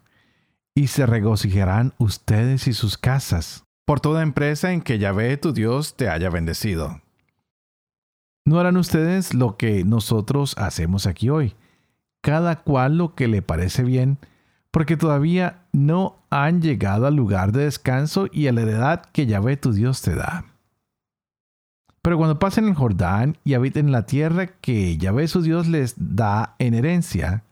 y 0.75 0.87
se 0.87 1.05
regocijarán 1.05 1.93
ustedes 1.97 2.67
y 2.67 2.73
sus 2.73 2.97
casas 2.97 3.63
por 3.85 4.01
toda 4.01 4.21
empresa 4.21 4.73
en 4.73 4.81
que 4.81 4.99
Yahvé 4.99 5.37
tu 5.37 5.53
Dios 5.53 5.95
te 5.95 6.09
haya 6.09 6.29
bendecido. 6.29 7.01
No 8.45 8.59
harán 8.59 8.77
ustedes 8.77 9.33
lo 9.33 9.57
que 9.57 9.85
nosotros 9.85 10.55
hacemos 10.57 11.07
aquí 11.07 11.29
hoy, 11.29 11.55
cada 12.21 12.61
cual 12.61 12.97
lo 12.97 13.15
que 13.15 13.27
le 13.27 13.41
parece 13.41 13.83
bien, 13.83 14.19
porque 14.69 14.97
todavía 14.97 15.63
no 15.71 16.17
han 16.29 16.61
llegado 16.61 17.07
al 17.07 17.15
lugar 17.15 17.53
de 17.53 17.63
descanso 17.63 18.27
y 18.31 18.47
a 18.47 18.51
la 18.51 18.61
heredad 18.61 19.03
que 19.13 19.25
Yahvé 19.25 19.57
tu 19.57 19.71
Dios 19.71 20.01
te 20.01 20.15
da. 20.15 20.45
Pero 22.01 22.17
cuando 22.17 22.37
pasen 22.37 22.67
el 22.67 22.75
Jordán 22.75 23.37
y 23.43 23.55
habiten 23.55 23.87
en 23.87 23.91
la 23.91 24.05
tierra 24.05 24.47
que 24.47 24.97
Yahvé 24.97 25.27
su 25.27 25.41
Dios 25.41 25.67
les 25.67 25.95
da 25.97 26.55
en 26.59 26.75
herencia, 26.75 27.43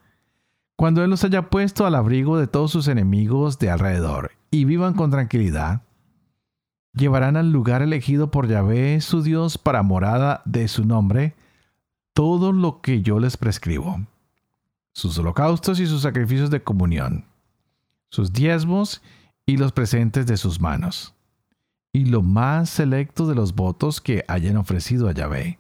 cuando 0.76 1.04
Él 1.04 1.10
los 1.10 1.24
haya 1.24 1.50
puesto 1.50 1.86
al 1.86 1.96
abrigo 1.96 2.38
de 2.38 2.48
todos 2.48 2.72
sus 2.72 2.88
enemigos 2.88 3.60
de 3.60 3.70
alrededor 3.70 4.32
y 4.52 4.66
vivan 4.66 4.94
con 4.94 5.12
tranquilidad, 5.12 5.82
llevarán 6.94 7.38
al 7.38 7.52
lugar 7.52 7.82
elegido 7.82 8.32
por 8.32 8.48
Yahvé 8.48 9.02
su 9.02 9.22
Dios 9.22 9.58
para 9.58 9.84
morada 9.84 10.42
de 10.46 10.68
su 10.68 10.86
nombre 10.86 11.36
todo 12.14 12.52
lo 12.52 12.82
que 12.82 13.02
yo 13.02 13.20
les 13.20 13.38
prescribo, 13.38 14.06
sus 14.94 15.18
holocaustos 15.18 15.80
y 15.80 15.88
sus 15.88 16.04
sacrificios 16.04 16.52
de 16.52 16.62
comunión, 16.62 17.26
sus 18.10 18.32
diezmos 18.32 19.02
y 19.46 19.58
los 19.58 19.72
presentes 19.72 20.28
de 20.28 20.38
sus 20.38 20.62
manos, 20.62 21.16
y 21.92 22.06
lo 22.06 22.22
más 22.22 22.70
selecto 22.70 23.28
de 23.28 23.36
los 23.36 23.56
votos 23.56 24.00
que 24.00 24.24
hayan 24.28 24.58
ofrecido 24.58 25.10
a 25.10 25.14
Yahvé. 25.14 25.60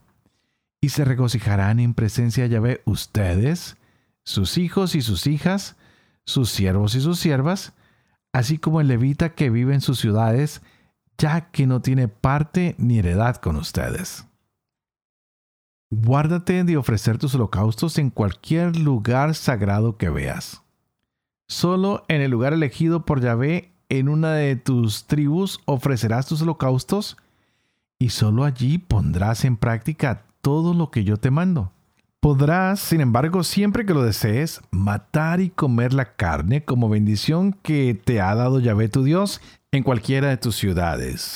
Y 0.79 0.89
se 0.89 1.05
regocijarán 1.05 1.79
en 1.79 1.93
presencia 1.93 2.43
de 2.43 2.49
Yahvé 2.49 2.81
ustedes, 2.85 3.77
sus 4.23 4.57
hijos 4.57 4.95
y 4.95 5.01
sus 5.01 5.27
hijas, 5.27 5.75
sus 6.25 6.49
siervos 6.49 6.95
y 6.95 7.01
sus 7.01 7.19
siervas, 7.19 7.73
así 8.31 8.57
como 8.57 8.81
el 8.81 8.87
levita 8.87 9.35
que 9.35 9.49
vive 9.49 9.73
en 9.73 9.81
sus 9.81 9.99
ciudades, 9.99 10.61
ya 11.17 11.51
que 11.51 11.67
no 11.67 11.81
tiene 11.81 12.07
parte 12.07 12.75
ni 12.77 12.99
heredad 12.99 13.37
con 13.37 13.55
ustedes. 13.55 14.25
Guárdate 15.91 16.63
de 16.63 16.75
ofrecer 16.75 17.19
tus 17.19 17.35
holocaustos 17.35 17.99
en 17.99 18.09
cualquier 18.09 18.75
lugar 18.77 19.35
sagrado 19.35 19.97
que 19.97 20.09
veas. 20.09 20.63
Solo 21.47 22.03
en 22.07 22.21
el 22.21 22.31
lugar 22.31 22.53
elegido 22.53 23.05
por 23.05 23.21
Yahvé 23.21 23.73
en 23.89 24.09
una 24.09 24.33
de 24.33 24.55
tus 24.55 25.05
tribus 25.05 25.59
ofrecerás 25.65 26.25
tus 26.25 26.41
holocaustos 26.41 27.17
y 27.99 28.09
solo 28.09 28.43
allí 28.43 28.79
pondrás 28.79 29.45
en 29.45 29.55
práctica 29.55 30.25
todo 30.41 30.73
lo 30.73 30.89
que 30.89 31.03
yo 31.03 31.17
te 31.17 31.29
mando. 31.29 31.71
Podrás, 32.23 32.79
sin 32.79 33.01
embargo, 33.01 33.43
siempre 33.43 33.85
que 33.85 33.93
lo 33.93 34.01
desees, 34.01 34.61
matar 34.71 35.41
y 35.41 35.49
comer 35.49 35.91
la 35.91 36.15
carne 36.15 36.63
como 36.63 36.87
bendición 36.87 37.51
que 37.51 37.95
te 37.95 38.21
ha 38.21 38.33
dado 38.33 38.61
Yahvé 38.61 38.87
tu 38.87 39.03
Dios 39.03 39.41
en 39.73 39.83
cualquiera 39.83 40.29
de 40.29 40.37
tus 40.37 40.55
ciudades. 40.55 41.35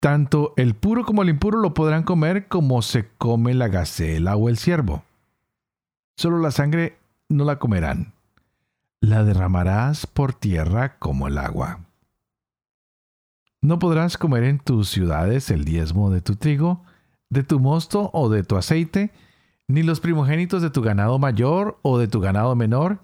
Tanto 0.00 0.54
el 0.56 0.76
puro 0.76 1.04
como 1.04 1.22
el 1.22 1.28
impuro 1.28 1.58
lo 1.58 1.74
podrán 1.74 2.04
comer 2.04 2.46
como 2.46 2.82
se 2.82 3.08
come 3.18 3.52
la 3.52 3.66
gacela 3.66 4.36
o 4.36 4.48
el 4.48 4.56
ciervo. 4.56 5.02
Solo 6.16 6.38
la 6.38 6.52
sangre 6.52 6.96
no 7.28 7.44
la 7.44 7.58
comerán. 7.58 8.12
La 9.00 9.24
derramarás 9.24 10.06
por 10.06 10.34
tierra 10.34 11.00
como 11.00 11.26
el 11.26 11.36
agua. 11.38 11.80
No 13.60 13.80
podrás 13.80 14.16
comer 14.16 14.44
en 14.44 14.60
tus 14.60 14.88
ciudades 14.88 15.50
el 15.50 15.64
diezmo 15.64 16.10
de 16.10 16.20
tu 16.20 16.36
trigo, 16.36 16.84
de 17.30 17.42
tu 17.44 17.60
mosto 17.60 18.10
o 18.12 18.28
de 18.28 18.42
tu 18.42 18.56
aceite, 18.56 19.12
ni 19.68 19.82
los 19.82 20.00
primogénitos 20.00 20.62
de 20.62 20.70
tu 20.70 20.82
ganado 20.82 21.18
mayor 21.18 21.78
o 21.82 21.98
de 21.98 22.08
tu 22.08 22.20
ganado 22.20 22.54
menor, 22.56 22.98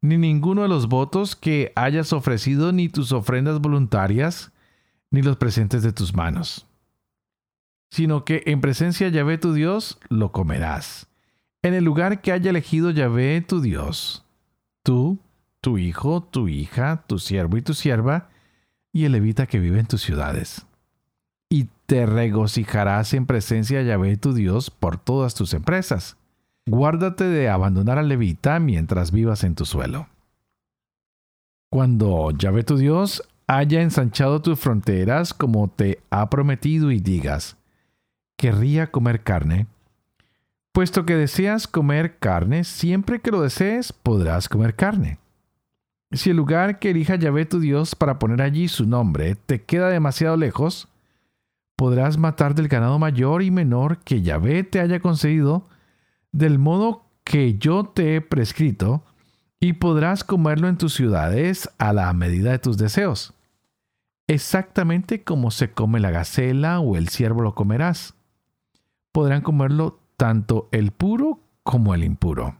ni 0.00 0.16
ninguno 0.16 0.62
de 0.62 0.68
los 0.68 0.88
votos 0.88 1.36
que 1.36 1.72
hayas 1.76 2.12
ofrecido, 2.12 2.72
ni 2.72 2.88
tus 2.88 3.12
ofrendas 3.12 3.60
voluntarias, 3.60 4.52
ni 5.10 5.22
los 5.22 5.36
presentes 5.36 5.82
de 5.82 5.92
tus 5.92 6.14
manos. 6.14 6.66
Sino 7.90 8.24
que 8.24 8.42
en 8.46 8.60
presencia 8.60 9.06
de 9.06 9.12
Yahvé 9.12 9.38
tu 9.38 9.52
Dios 9.52 9.98
lo 10.08 10.32
comerás, 10.32 11.08
en 11.62 11.74
el 11.74 11.84
lugar 11.84 12.20
que 12.20 12.32
haya 12.32 12.50
elegido 12.50 12.90
Yahvé 12.90 13.40
tu 13.42 13.60
Dios. 13.60 14.24
Tú, 14.82 15.18
tu 15.60 15.78
hijo, 15.78 16.22
tu 16.22 16.48
hija, 16.48 17.04
tu 17.06 17.18
siervo 17.18 17.56
y 17.56 17.62
tu 17.62 17.74
sierva, 17.74 18.28
y 18.92 19.04
el 19.04 19.12
levita 19.12 19.46
que 19.46 19.58
vive 19.58 19.80
en 19.80 19.86
tus 19.86 20.00
ciudades. 20.00 20.66
Y 21.48 21.68
te 21.86 22.06
regocijarás 22.06 23.14
en 23.14 23.26
presencia 23.26 23.78
de 23.78 23.86
Yahvé 23.86 24.16
tu 24.16 24.32
Dios 24.32 24.70
por 24.70 24.98
todas 24.98 25.34
tus 25.34 25.54
empresas. 25.54 26.16
Guárdate 26.66 27.24
de 27.24 27.48
abandonar 27.48 27.98
al 27.98 28.08
levita 28.08 28.58
mientras 28.58 29.12
vivas 29.12 29.44
en 29.44 29.54
tu 29.54 29.64
suelo. 29.64 30.08
Cuando 31.70 32.30
Yahvé 32.32 32.64
tu 32.64 32.76
Dios 32.76 33.22
haya 33.46 33.82
ensanchado 33.82 34.42
tus 34.42 34.58
fronteras 34.58 35.32
como 35.32 35.68
te 35.68 36.00
ha 36.10 36.28
prometido 36.28 36.90
y 36.90 36.98
digas, 36.98 37.56
querría 38.36 38.90
comer 38.90 39.22
carne, 39.22 39.66
puesto 40.72 41.06
que 41.06 41.14
deseas 41.14 41.68
comer 41.68 42.18
carne, 42.18 42.64
siempre 42.64 43.20
que 43.20 43.30
lo 43.30 43.42
desees 43.42 43.92
podrás 43.92 44.48
comer 44.48 44.74
carne. 44.74 45.18
Si 46.12 46.30
el 46.30 46.36
lugar 46.36 46.78
que 46.78 46.90
elija 46.90 47.16
Yahvé 47.16 47.46
tu 47.46 47.60
Dios 47.60 47.94
para 47.94 48.18
poner 48.18 48.42
allí 48.42 48.68
su 48.68 48.86
nombre 48.86 49.34
te 49.34 49.62
queda 49.62 49.88
demasiado 49.88 50.36
lejos, 50.36 50.88
podrás 51.76 52.16
matar 52.16 52.54
del 52.54 52.68
ganado 52.68 52.98
mayor 52.98 53.42
y 53.42 53.50
menor 53.50 53.98
que 53.98 54.22
Yahvé 54.22 54.64
te 54.64 54.80
haya 54.80 55.00
concedido, 55.00 55.68
del 56.32 56.58
modo 56.58 57.04
que 57.22 57.58
yo 57.58 57.84
te 57.84 58.16
he 58.16 58.20
prescrito, 58.20 59.04
y 59.60 59.74
podrás 59.74 60.24
comerlo 60.24 60.68
en 60.68 60.78
tus 60.78 60.94
ciudades 60.94 61.70
a 61.78 61.92
la 61.92 62.12
medida 62.12 62.50
de 62.50 62.58
tus 62.58 62.78
deseos. 62.78 63.34
Exactamente 64.26 65.22
como 65.22 65.50
se 65.50 65.70
come 65.70 66.00
la 66.00 66.10
gacela 66.10 66.80
o 66.80 66.96
el 66.96 67.08
ciervo 67.08 67.42
lo 67.42 67.54
comerás. 67.54 68.14
Podrán 69.12 69.42
comerlo 69.42 70.00
tanto 70.16 70.68
el 70.72 70.90
puro 70.90 71.40
como 71.62 71.94
el 71.94 72.04
impuro. 72.04 72.56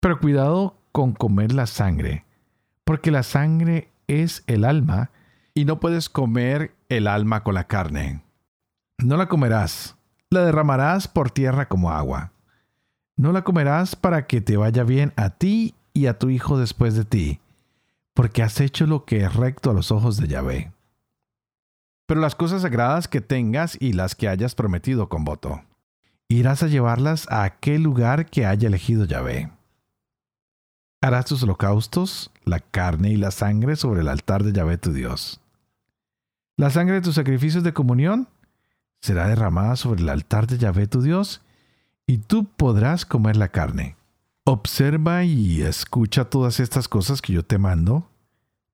Pero 0.00 0.20
cuidado 0.20 0.76
con 0.92 1.12
comer 1.12 1.52
la 1.52 1.66
sangre, 1.66 2.24
porque 2.84 3.10
la 3.10 3.22
sangre 3.22 3.88
es 4.06 4.44
el 4.46 4.64
alma, 4.64 5.10
y 5.54 5.64
no 5.64 5.80
puedes 5.80 6.08
comer 6.08 6.72
el 6.88 7.06
alma 7.06 7.42
con 7.42 7.54
la 7.54 7.64
carne. 7.64 8.22
No 8.98 9.16
la 9.16 9.28
comerás, 9.28 9.96
la 10.30 10.44
derramarás 10.44 11.06
por 11.08 11.30
tierra 11.30 11.68
como 11.68 11.90
agua. 11.90 12.32
No 13.16 13.32
la 13.32 13.42
comerás 13.42 13.96
para 13.96 14.26
que 14.26 14.40
te 14.40 14.56
vaya 14.56 14.84
bien 14.84 15.12
a 15.16 15.30
ti 15.30 15.74
y 15.92 16.06
a 16.06 16.18
tu 16.18 16.30
hijo 16.30 16.58
después 16.58 16.94
de 16.94 17.04
ti, 17.04 17.40
porque 18.14 18.42
has 18.42 18.60
hecho 18.60 18.86
lo 18.86 19.04
que 19.04 19.24
es 19.24 19.34
recto 19.34 19.70
a 19.70 19.74
los 19.74 19.90
ojos 19.90 20.16
de 20.16 20.28
Yahvé. 20.28 20.72
Pero 22.06 22.20
las 22.20 22.34
cosas 22.34 22.62
sagradas 22.62 23.06
que 23.06 23.20
tengas 23.20 23.76
y 23.80 23.92
las 23.92 24.14
que 24.14 24.28
hayas 24.28 24.54
prometido 24.54 25.08
con 25.08 25.24
voto, 25.24 25.62
irás 26.28 26.62
a 26.62 26.68
llevarlas 26.68 27.28
a 27.30 27.44
aquel 27.44 27.82
lugar 27.82 28.26
que 28.26 28.46
haya 28.46 28.68
elegido 28.68 29.04
Yahvé. 29.04 29.50
Harás 31.02 31.26
tus 31.26 31.42
holocaustos, 31.42 32.32
la 32.44 32.60
carne 32.60 33.10
y 33.10 33.16
la 33.16 33.30
sangre 33.30 33.76
sobre 33.76 34.00
el 34.00 34.08
altar 34.08 34.42
de 34.42 34.52
Yahvé 34.52 34.78
tu 34.78 34.92
Dios. 34.92 35.40
La 36.58 36.70
sangre 36.70 36.96
de 36.96 37.02
tus 37.02 37.14
sacrificios 37.14 37.62
de 37.62 37.72
comunión 37.72 38.26
será 39.00 39.28
derramada 39.28 39.76
sobre 39.76 40.02
el 40.02 40.08
altar 40.08 40.48
de 40.48 40.58
Yahvé 40.58 40.88
tu 40.88 41.02
Dios, 41.02 41.40
y 42.04 42.18
tú 42.18 42.46
podrás 42.46 43.06
comer 43.06 43.36
la 43.36 43.46
carne. 43.46 43.94
Observa 44.42 45.22
y 45.22 45.62
escucha 45.62 46.24
todas 46.24 46.58
estas 46.58 46.88
cosas 46.88 47.22
que 47.22 47.32
yo 47.32 47.44
te 47.44 47.58
mando, 47.58 48.10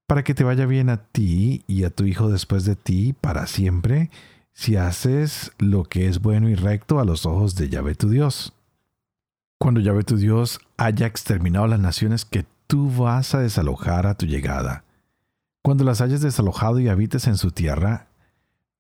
para 0.07 0.25
que 0.25 0.33
te 0.33 0.45
vaya 0.45 0.65
bien 0.65 0.89
a 0.89 0.97
ti 0.97 1.63
y 1.67 1.85
a 1.85 1.91
tu 1.91 2.05
hijo 2.05 2.31
después 2.31 2.65
de 2.65 2.75
ti 2.75 3.13
para 3.13 3.47
siempre, 3.47 4.11
si 4.55 4.77
haces 4.77 5.53
lo 5.59 5.85
que 5.85 6.09
es 6.09 6.23
bueno 6.23 6.49
y 6.49 6.55
recto 6.55 7.01
a 7.01 7.05
los 7.05 7.27
ojos 7.27 7.55
de 7.55 7.69
Yahvé 7.69 7.97
tu 7.97 8.09
Dios. 8.09 8.55
Cuando 9.59 9.81
Yahvé 9.81 10.05
tu 10.05 10.17
Dios 10.17 10.59
haya 10.79 11.07
exterminado 11.07 11.67
las 11.67 11.81
naciones 11.81 12.25
que 12.25 12.47
tú 12.67 12.91
vas 12.91 13.35
a 13.35 13.41
desalojar 13.41 14.07
a 14.07 14.15
tu 14.15 14.25
llegada, 14.25 14.84
cuando 15.65 15.85
las 15.85 16.03
hayas 16.03 16.21
desalojado 16.21 16.79
y 16.79 16.89
habites 16.89 17.27
en 17.27 17.39
su 17.39 17.51
tierra, 17.51 18.09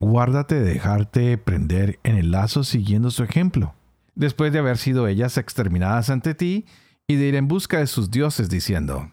guárdate 0.00 0.56
de 0.56 0.74
dejarte 0.74 1.38
prender 1.38 1.98
en 2.02 2.18
el 2.18 2.30
lazo 2.30 2.62
siguiendo 2.62 3.10
su 3.10 3.24
ejemplo, 3.24 3.74
después 4.14 4.52
de 4.52 4.58
haber 4.58 4.76
sido 4.76 5.08
ellas 5.08 5.38
exterminadas 5.38 6.10
ante 6.10 6.34
ti 6.34 6.66
y 7.06 7.16
de 7.16 7.24
ir 7.24 7.36
en 7.36 7.48
busca 7.48 7.78
de 7.78 7.86
sus 7.86 8.10
dioses, 8.10 8.50
diciendo, 8.50 9.10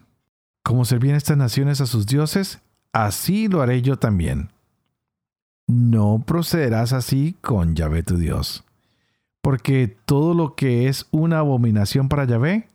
Como 0.62 0.84
servían 0.84 1.16
estas 1.16 1.38
naciones 1.38 1.80
a 1.80 1.86
sus 1.86 2.04
dioses, 2.04 2.60
así 2.92 3.48
lo 3.48 3.62
haré 3.62 3.80
yo 3.80 3.96
también. 3.98 4.50
No 5.66 6.22
procederás 6.26 6.92
así 6.92 7.36
con 7.40 7.74
Yahvé 7.74 8.02
tu 8.02 8.18
Dios, 8.18 8.64
porque 9.40 9.96
todo 10.04 10.34
lo 10.34 10.56
que 10.56 10.88
es 10.88 11.06
una 11.10 11.38
abominación 11.38 12.10
para 12.10 12.26
Yahvé, 12.26 12.68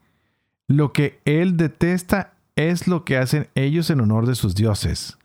lo 0.67 0.91
que 0.91 1.19
él 1.23 1.55
detesta 1.55 2.33
es 2.58 2.88
lo 2.88 3.06
que 3.06 3.17
hacen 3.17 3.50
ellos 3.54 3.91
en 3.91 4.02
honor 4.02 4.26
de 4.26 4.34
sus 4.36 4.56
dioses, 4.56 5.17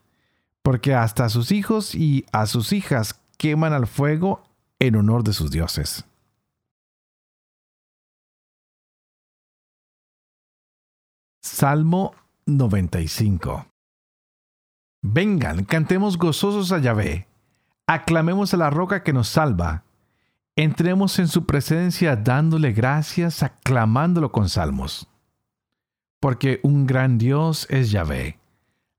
porque 0.62 0.94
hasta 0.94 1.24
a 1.24 1.28
sus 1.30 1.50
hijos 1.50 1.94
y 1.94 2.26
a 2.30 2.46
sus 2.46 2.72
hijas 2.72 3.20
queman 3.38 3.72
al 3.72 3.86
fuego 3.86 4.44
en 4.78 4.96
honor 4.96 5.24
de 5.24 5.32
sus 5.32 5.50
dioses. 5.50 6.04
Salmo 11.40 12.14
95 12.44 13.66
Vengan, 15.00 15.64
cantemos 15.64 16.18
gozosos 16.18 16.70
a 16.70 16.78
Yahvé, 16.78 17.26
aclamemos 17.86 18.52
a 18.52 18.58
la 18.58 18.68
roca 18.68 19.02
que 19.02 19.14
nos 19.14 19.28
salva, 19.28 19.84
entremos 20.54 21.18
en 21.18 21.28
su 21.28 21.46
presencia 21.46 22.14
dándole 22.14 22.72
gracias, 22.72 23.42
aclamándolo 23.42 24.30
con 24.32 24.50
salmos 24.50 25.08
porque 26.22 26.60
un 26.62 26.86
gran 26.86 27.18
Dios 27.18 27.66
es 27.68 27.90
Yahvé, 27.90 28.38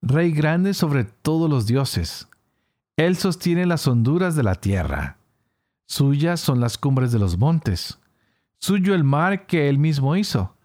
Rey 0.02 0.34
grande 0.34 0.74
sobre 0.74 1.06
todos 1.06 1.50
los 1.50 1.66
dioses. 1.66 2.28
Él 2.98 3.16
sostiene 3.16 3.66
las 3.66 3.88
honduras 3.88 4.36
de 4.36 4.44
la 4.44 4.56
tierra. 4.56 5.16
Suyas 5.86 6.42
son 6.42 6.60
las 6.60 6.78
cumbres 6.78 7.14
de 7.14 7.20
los 7.20 7.38
montes. 7.38 7.98
Suyo 8.60 8.94
el 8.94 9.06
mar 9.06 9.46
que 9.46 9.70
él 9.70 9.80
mismo 9.80 10.18
hizo, 10.18 10.58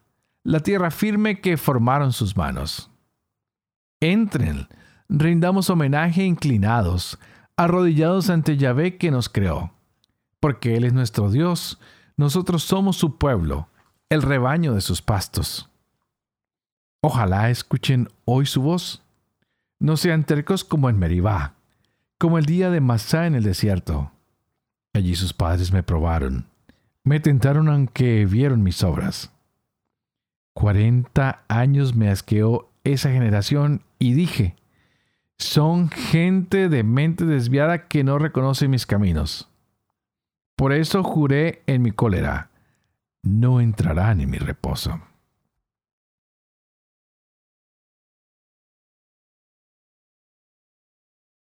la 0.42 0.58
tierra 0.58 0.90
firme 0.90 1.40
que 1.40 1.56
formaron 1.56 2.12
sus 2.12 2.36
manos. 2.36 2.90
Entren, 4.00 4.66
rindamos 5.08 5.70
homenaje 5.70 6.24
inclinados, 6.24 7.20
arrodillados 7.56 8.30
ante 8.30 8.56
Yahvé 8.56 8.96
que 8.96 9.12
nos 9.12 9.28
creó. 9.28 9.74
Porque 10.40 10.76
Él 10.76 10.82
es 10.82 10.92
nuestro 10.92 11.30
Dios, 11.30 11.78
nosotros 12.16 12.64
somos 12.64 12.96
su 12.96 13.16
pueblo, 13.16 13.68
el 14.08 14.22
rebaño 14.22 14.74
de 14.74 14.80
sus 14.80 15.02
pastos. 15.02 15.70
Ojalá 17.00 17.50
escuchen 17.50 18.08
hoy 18.24 18.46
su 18.46 18.62
voz. 18.62 19.04
No 19.78 19.96
sean 19.96 20.24
tercos 20.24 20.64
como 20.64 20.90
en 20.90 20.98
Meribá, 20.98 21.54
como 22.18 22.38
el 22.38 22.44
día 22.44 22.70
de 22.70 22.80
Masá 22.80 23.26
en 23.26 23.36
el 23.36 23.44
desierto. 23.44 24.10
Allí 24.92 25.14
sus 25.14 25.32
padres 25.32 25.72
me 25.72 25.84
probaron, 25.84 26.46
me 27.04 27.20
tentaron 27.20 27.68
aunque 27.68 28.26
vieron 28.26 28.64
mis 28.64 28.82
obras. 28.82 29.32
Cuarenta 30.54 31.44
años 31.46 31.94
me 31.94 32.10
asqueó 32.10 32.68
esa 32.82 33.10
generación 33.10 33.84
y 34.00 34.14
dije, 34.14 34.56
son 35.38 35.90
gente 35.90 36.68
de 36.68 36.82
mente 36.82 37.24
desviada 37.24 37.86
que 37.86 38.02
no 38.02 38.18
reconoce 38.18 38.66
mis 38.66 38.86
caminos. 38.86 39.48
Por 40.56 40.72
eso 40.72 41.04
juré 41.04 41.62
en 41.68 41.82
mi 41.82 41.92
cólera, 41.92 42.50
no 43.22 43.60
entrarán 43.60 44.20
en 44.20 44.30
mi 44.30 44.38
reposo. 44.38 45.00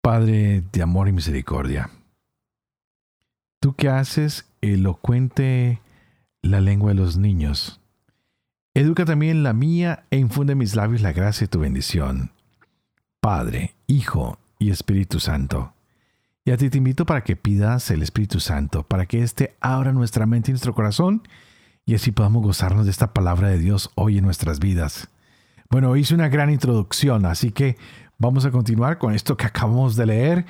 Padre 0.07 0.63
de 0.71 0.81
amor 0.81 1.09
y 1.09 1.11
misericordia, 1.11 1.89
tú 3.59 3.73
que 3.73 3.89
haces 3.89 4.45
elocuente 4.61 5.81
la 6.41 6.61
lengua 6.61 6.91
de 6.91 6.95
los 6.95 7.17
niños, 7.17 7.81
educa 8.73 9.03
también 9.03 9.43
la 9.43 9.51
mía 9.51 10.05
e 10.09 10.17
infunde 10.17 10.53
en 10.53 10.59
mis 10.59 10.77
labios 10.77 11.01
la 11.01 11.11
gracia 11.11 11.43
de 11.43 11.49
tu 11.49 11.59
bendición. 11.59 12.31
Padre, 13.19 13.75
Hijo 13.85 14.39
y 14.59 14.69
Espíritu 14.69 15.19
Santo. 15.19 15.73
Y 16.45 16.51
a 16.51 16.57
ti 16.57 16.69
te 16.69 16.77
invito 16.77 17.05
para 17.05 17.25
que 17.25 17.35
pidas 17.35 17.91
el 17.91 18.01
Espíritu 18.01 18.39
Santo, 18.39 18.83
para 18.83 19.07
que 19.07 19.23
éste 19.23 19.57
abra 19.59 19.91
nuestra 19.91 20.25
mente 20.25 20.51
y 20.51 20.53
nuestro 20.53 20.73
corazón 20.73 21.27
y 21.85 21.95
así 21.95 22.13
podamos 22.13 22.43
gozarnos 22.43 22.85
de 22.85 22.91
esta 22.91 23.13
palabra 23.13 23.49
de 23.49 23.57
Dios 23.57 23.91
hoy 23.95 24.19
en 24.19 24.23
nuestras 24.23 24.59
vidas. 24.59 25.09
Bueno, 25.69 25.97
hice 25.97 26.15
una 26.15 26.29
gran 26.29 26.49
introducción, 26.49 27.25
así 27.25 27.51
que 27.51 27.75
Vamos 28.17 28.45
a 28.45 28.51
continuar 28.51 28.97
con 28.97 29.13
esto 29.13 29.37
que 29.37 29.45
acabamos 29.45 29.95
de 29.95 30.05
leer. 30.05 30.45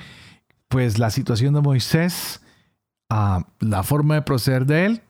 Pues 0.68 0.98
la 0.98 1.10
situación 1.10 1.54
de 1.54 1.60
Moisés 1.60 2.42
ah, 3.10 3.46
la 3.60 3.82
forma 3.82 4.14
de 4.14 4.22
proceder 4.22 4.66
de 4.66 4.86
él 4.86 5.02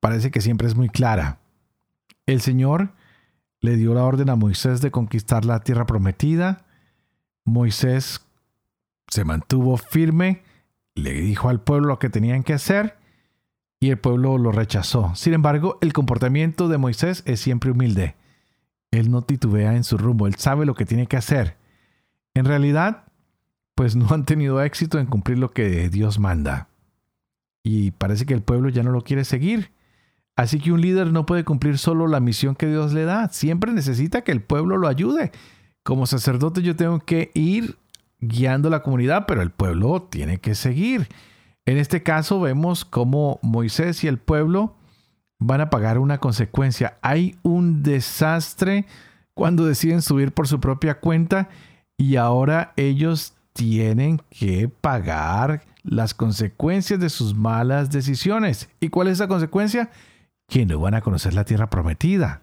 parece 0.00 0.30
que 0.30 0.40
siempre 0.40 0.68
es 0.68 0.74
muy 0.74 0.88
clara. 0.88 1.38
El 2.26 2.40
Señor 2.40 2.94
le 3.60 3.76
dio 3.76 3.94
la 3.94 4.04
orden 4.04 4.30
a 4.30 4.36
Moisés 4.36 4.80
de 4.80 4.90
conquistar 4.90 5.44
la 5.44 5.60
tierra 5.60 5.86
prometida. 5.86 6.64
Moisés 7.44 8.20
se 9.08 9.24
mantuvo 9.24 9.76
firme, 9.76 10.42
le 10.94 11.12
dijo 11.12 11.48
al 11.48 11.60
pueblo 11.60 11.88
lo 11.88 11.98
que 11.98 12.10
tenían 12.10 12.42
que 12.42 12.52
hacer 12.52 12.96
y 13.80 13.90
el 13.90 13.98
pueblo 13.98 14.38
lo 14.38 14.52
rechazó. 14.52 15.14
Sin 15.14 15.34
embargo, 15.34 15.78
el 15.80 15.92
comportamiento 15.92 16.68
de 16.68 16.78
Moisés 16.78 17.22
es 17.26 17.40
siempre 17.40 17.70
humilde. 17.70 18.14
Él 18.90 19.10
no 19.10 19.22
titubea 19.22 19.76
en 19.76 19.84
su 19.84 19.98
rumbo, 19.98 20.26
él 20.26 20.36
sabe 20.36 20.66
lo 20.66 20.74
que 20.74 20.86
tiene 20.86 21.06
que 21.06 21.16
hacer. 21.16 21.56
En 22.38 22.44
realidad, 22.44 23.02
pues 23.74 23.96
no 23.96 24.06
han 24.10 24.24
tenido 24.24 24.62
éxito 24.62 25.00
en 25.00 25.06
cumplir 25.06 25.40
lo 25.40 25.50
que 25.50 25.88
Dios 25.88 26.20
manda. 26.20 26.68
Y 27.64 27.90
parece 27.90 28.26
que 28.26 28.34
el 28.34 28.42
pueblo 28.42 28.68
ya 28.68 28.84
no 28.84 28.92
lo 28.92 29.02
quiere 29.02 29.24
seguir. 29.24 29.72
Así 30.36 30.60
que 30.60 30.70
un 30.70 30.80
líder 30.80 31.08
no 31.08 31.26
puede 31.26 31.44
cumplir 31.44 31.78
solo 31.78 32.06
la 32.06 32.20
misión 32.20 32.54
que 32.54 32.68
Dios 32.68 32.92
le 32.92 33.02
da, 33.02 33.28
siempre 33.30 33.72
necesita 33.72 34.22
que 34.22 34.30
el 34.30 34.40
pueblo 34.40 34.76
lo 34.76 34.86
ayude. 34.86 35.32
Como 35.82 36.06
sacerdote 36.06 36.62
yo 36.62 36.76
tengo 36.76 37.00
que 37.00 37.32
ir 37.34 37.76
guiando 38.20 38.70
la 38.70 38.84
comunidad, 38.84 39.24
pero 39.26 39.42
el 39.42 39.50
pueblo 39.50 40.02
tiene 40.02 40.38
que 40.38 40.54
seguir. 40.54 41.08
En 41.66 41.76
este 41.76 42.04
caso 42.04 42.40
vemos 42.40 42.84
cómo 42.84 43.40
Moisés 43.42 44.04
y 44.04 44.06
el 44.06 44.18
pueblo 44.18 44.76
van 45.40 45.60
a 45.60 45.70
pagar 45.70 45.98
una 45.98 46.18
consecuencia. 46.18 46.98
Hay 47.02 47.36
un 47.42 47.82
desastre 47.82 48.86
cuando 49.34 49.66
deciden 49.66 50.02
subir 50.02 50.30
por 50.30 50.46
su 50.46 50.60
propia 50.60 51.00
cuenta 51.00 51.48
y 51.98 52.16
ahora 52.16 52.72
ellos 52.76 53.34
tienen 53.52 54.22
que 54.30 54.68
pagar 54.68 55.64
las 55.82 56.14
consecuencias 56.14 57.00
de 57.00 57.10
sus 57.10 57.34
malas 57.34 57.90
decisiones. 57.90 58.70
¿Y 58.80 58.88
cuál 58.88 59.08
es 59.08 59.18
la 59.18 59.26
consecuencia? 59.26 59.90
Que 60.46 60.64
no 60.64 60.78
van 60.78 60.94
a 60.94 61.00
conocer 61.00 61.34
la 61.34 61.44
tierra 61.44 61.68
prometida. 61.68 62.42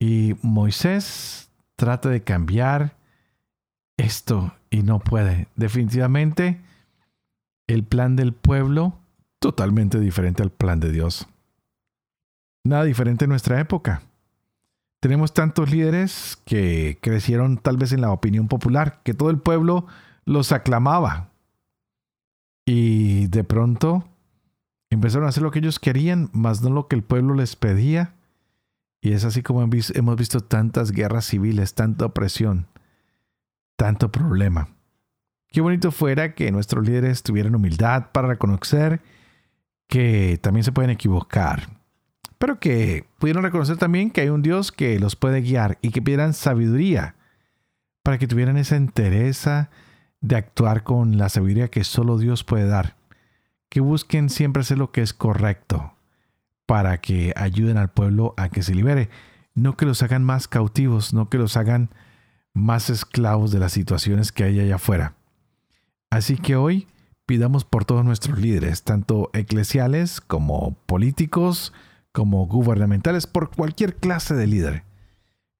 Y 0.00 0.34
Moisés 0.42 1.50
trata 1.76 2.08
de 2.08 2.22
cambiar 2.22 2.96
esto 3.96 4.52
y 4.70 4.82
no 4.82 4.98
puede. 4.98 5.46
Definitivamente 5.54 6.60
el 7.68 7.84
plan 7.84 8.16
del 8.16 8.32
pueblo 8.32 8.98
totalmente 9.38 10.00
diferente 10.00 10.42
al 10.42 10.50
plan 10.50 10.80
de 10.80 10.90
Dios. 10.90 11.28
Nada 12.64 12.84
diferente 12.84 13.26
en 13.26 13.30
nuestra 13.30 13.60
época. 13.60 14.02
Tenemos 15.04 15.34
tantos 15.34 15.70
líderes 15.70 16.38
que 16.46 16.96
crecieron 17.02 17.58
tal 17.58 17.76
vez 17.76 17.92
en 17.92 18.00
la 18.00 18.10
opinión 18.10 18.48
popular, 18.48 19.02
que 19.04 19.12
todo 19.12 19.28
el 19.28 19.38
pueblo 19.38 19.86
los 20.24 20.50
aclamaba. 20.50 21.28
Y 22.64 23.26
de 23.26 23.44
pronto 23.44 24.08
empezaron 24.88 25.26
a 25.26 25.28
hacer 25.28 25.42
lo 25.42 25.50
que 25.50 25.58
ellos 25.58 25.78
querían, 25.78 26.30
más 26.32 26.62
no 26.62 26.70
lo 26.70 26.88
que 26.88 26.96
el 26.96 27.02
pueblo 27.02 27.34
les 27.34 27.54
pedía. 27.54 28.14
Y 29.02 29.12
es 29.12 29.26
así 29.26 29.42
como 29.42 29.62
hemos 29.62 30.16
visto 30.16 30.40
tantas 30.40 30.90
guerras 30.90 31.26
civiles, 31.26 31.74
tanta 31.74 32.06
opresión, 32.06 32.66
tanto 33.76 34.10
problema. 34.10 34.68
Qué 35.48 35.60
bonito 35.60 35.92
fuera 35.92 36.34
que 36.34 36.50
nuestros 36.50 36.82
líderes 36.82 37.22
tuvieran 37.22 37.54
humildad 37.54 38.06
para 38.10 38.28
reconocer 38.28 39.02
que 39.86 40.38
también 40.40 40.64
se 40.64 40.72
pueden 40.72 40.90
equivocar, 40.90 41.68
pero 42.44 42.60
que 42.60 43.06
pudieran 43.18 43.42
reconocer 43.42 43.78
también 43.78 44.10
que 44.10 44.20
hay 44.20 44.28
un 44.28 44.42
Dios 44.42 44.70
que 44.70 45.00
los 45.00 45.16
puede 45.16 45.40
guiar 45.40 45.78
y 45.80 45.92
que 45.92 46.02
pidieran 46.02 46.34
sabiduría 46.34 47.16
para 48.02 48.18
que 48.18 48.26
tuvieran 48.26 48.58
esa 48.58 48.76
entereza 48.76 49.70
de 50.20 50.36
actuar 50.36 50.82
con 50.82 51.16
la 51.16 51.30
sabiduría 51.30 51.68
que 51.68 51.84
solo 51.84 52.18
Dios 52.18 52.44
puede 52.44 52.66
dar. 52.66 52.98
Que 53.70 53.80
busquen 53.80 54.28
siempre 54.28 54.60
hacer 54.60 54.76
lo 54.76 54.92
que 54.92 55.00
es 55.00 55.14
correcto 55.14 55.94
para 56.66 56.98
que 56.98 57.32
ayuden 57.34 57.78
al 57.78 57.90
pueblo 57.90 58.34
a 58.36 58.50
que 58.50 58.62
se 58.62 58.74
libere. 58.74 59.08
No 59.54 59.78
que 59.78 59.86
los 59.86 60.02
hagan 60.02 60.22
más 60.22 60.46
cautivos, 60.46 61.14
no 61.14 61.30
que 61.30 61.38
los 61.38 61.56
hagan 61.56 61.88
más 62.52 62.90
esclavos 62.90 63.52
de 63.52 63.58
las 63.58 63.72
situaciones 63.72 64.32
que 64.32 64.44
hay 64.44 64.60
allá 64.60 64.74
afuera. 64.74 65.14
Así 66.10 66.36
que 66.36 66.56
hoy 66.56 66.88
pidamos 67.24 67.64
por 67.64 67.86
todos 67.86 68.04
nuestros 68.04 68.38
líderes, 68.38 68.82
tanto 68.82 69.30
eclesiales 69.32 70.20
como 70.20 70.74
políticos, 70.84 71.72
como 72.14 72.46
gubernamentales, 72.46 73.26
por 73.26 73.50
cualquier 73.50 73.96
clase 73.96 74.34
de 74.34 74.46
líder. 74.46 74.84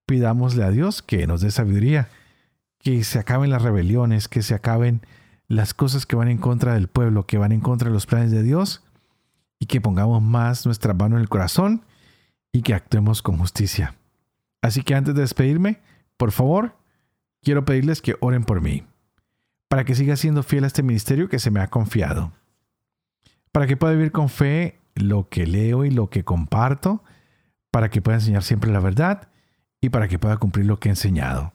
Pidámosle 0.07 0.63
a 0.63 0.71
Dios 0.71 1.03
que 1.03 1.27
nos 1.27 1.41
dé 1.41 1.51
sabiduría, 1.51 2.09
que 2.79 3.03
se 3.03 3.19
acaben 3.19 3.51
las 3.51 3.63
rebeliones, 3.63 4.29
que 4.29 4.41
se 4.41 4.55
acaben 4.55 5.03
las 5.49 5.75
cosas 5.75 6.07
que 6.07 6.15
van 6.15 6.29
en 6.29 6.39
contra 6.39 6.75
del 6.75 6.87
pueblo, 6.87 7.27
que 7.27 7.39
van 7.39 7.51
en 7.51 7.61
contra 7.61 7.89
de 7.89 7.95
los 7.95 8.07
planes 8.07 8.31
de 8.31 8.45
Dios, 8.45 8.85
y 9.59 9.67
que 9.67 9.81
pongamos 9.81 10.23
más 10.23 10.65
nuestra 10.65 10.95
mano 10.95 11.17
en 11.17 11.23
el 11.23 11.29
corazón 11.29 11.83
y 12.53 12.63
que 12.63 12.75
actuemos 12.75 13.21
con 13.21 13.37
justicia. 13.37 13.97
Así 14.63 14.83
que 14.83 14.95
antes 14.95 15.15
de 15.15 15.23
despedirme, 15.23 15.81
por 16.17 16.31
favor, 16.31 16.77
quiero 17.43 17.65
pedirles 17.65 18.01
que 18.01 18.17
oren 18.21 18.45
por 18.45 18.61
mí 18.61 18.85
para 19.69 19.85
que 19.85 19.97
siga 19.97 20.15
siendo 20.15 20.45
fiel 20.45 20.63
a 20.63 20.69
este 20.69 20.85
ministerio 20.85 21.29
que 21.29 21.41
se 21.41 21.51
me 21.51 21.59
ha 21.59 21.67
confiado, 21.67 22.31
para 23.51 23.67
que 23.67 23.77
pueda 23.77 23.95
vivir 23.95 24.13
con 24.13 24.29
fe 24.29 24.79
lo 24.95 25.29
que 25.29 25.47
leo 25.47 25.85
y 25.85 25.91
lo 25.91 26.09
que 26.11 26.25
comparto, 26.25 27.03
para 27.71 27.91
que 27.91 28.01
pueda 28.01 28.19
enseñar 28.19 28.43
siempre 28.43 28.71
la 28.71 28.81
verdad 28.81 29.29
y 29.81 29.91
para 29.91 30.09
que 30.09 30.19
pueda 30.19 30.37
cumplir 30.37 30.67
lo 30.67 30.79
que 30.79 30.89
he 30.89 30.93
enseñado. 30.93 31.53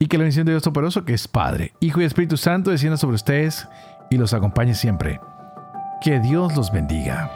Y 0.00 0.06
que 0.06 0.18
la 0.18 0.22
bendición 0.22 0.46
de 0.46 0.52
Dios 0.52 0.62
Toporoso, 0.62 1.04
que 1.04 1.14
es 1.14 1.26
Padre, 1.26 1.72
Hijo 1.80 2.00
y 2.00 2.04
Espíritu 2.04 2.36
Santo, 2.36 2.70
descienda 2.70 2.96
sobre 2.96 3.16
ustedes 3.16 3.68
y 4.10 4.16
los 4.16 4.32
acompañe 4.34 4.74
siempre. 4.74 5.20
Que 6.00 6.20
Dios 6.20 6.56
los 6.56 6.70
bendiga. 6.70 7.30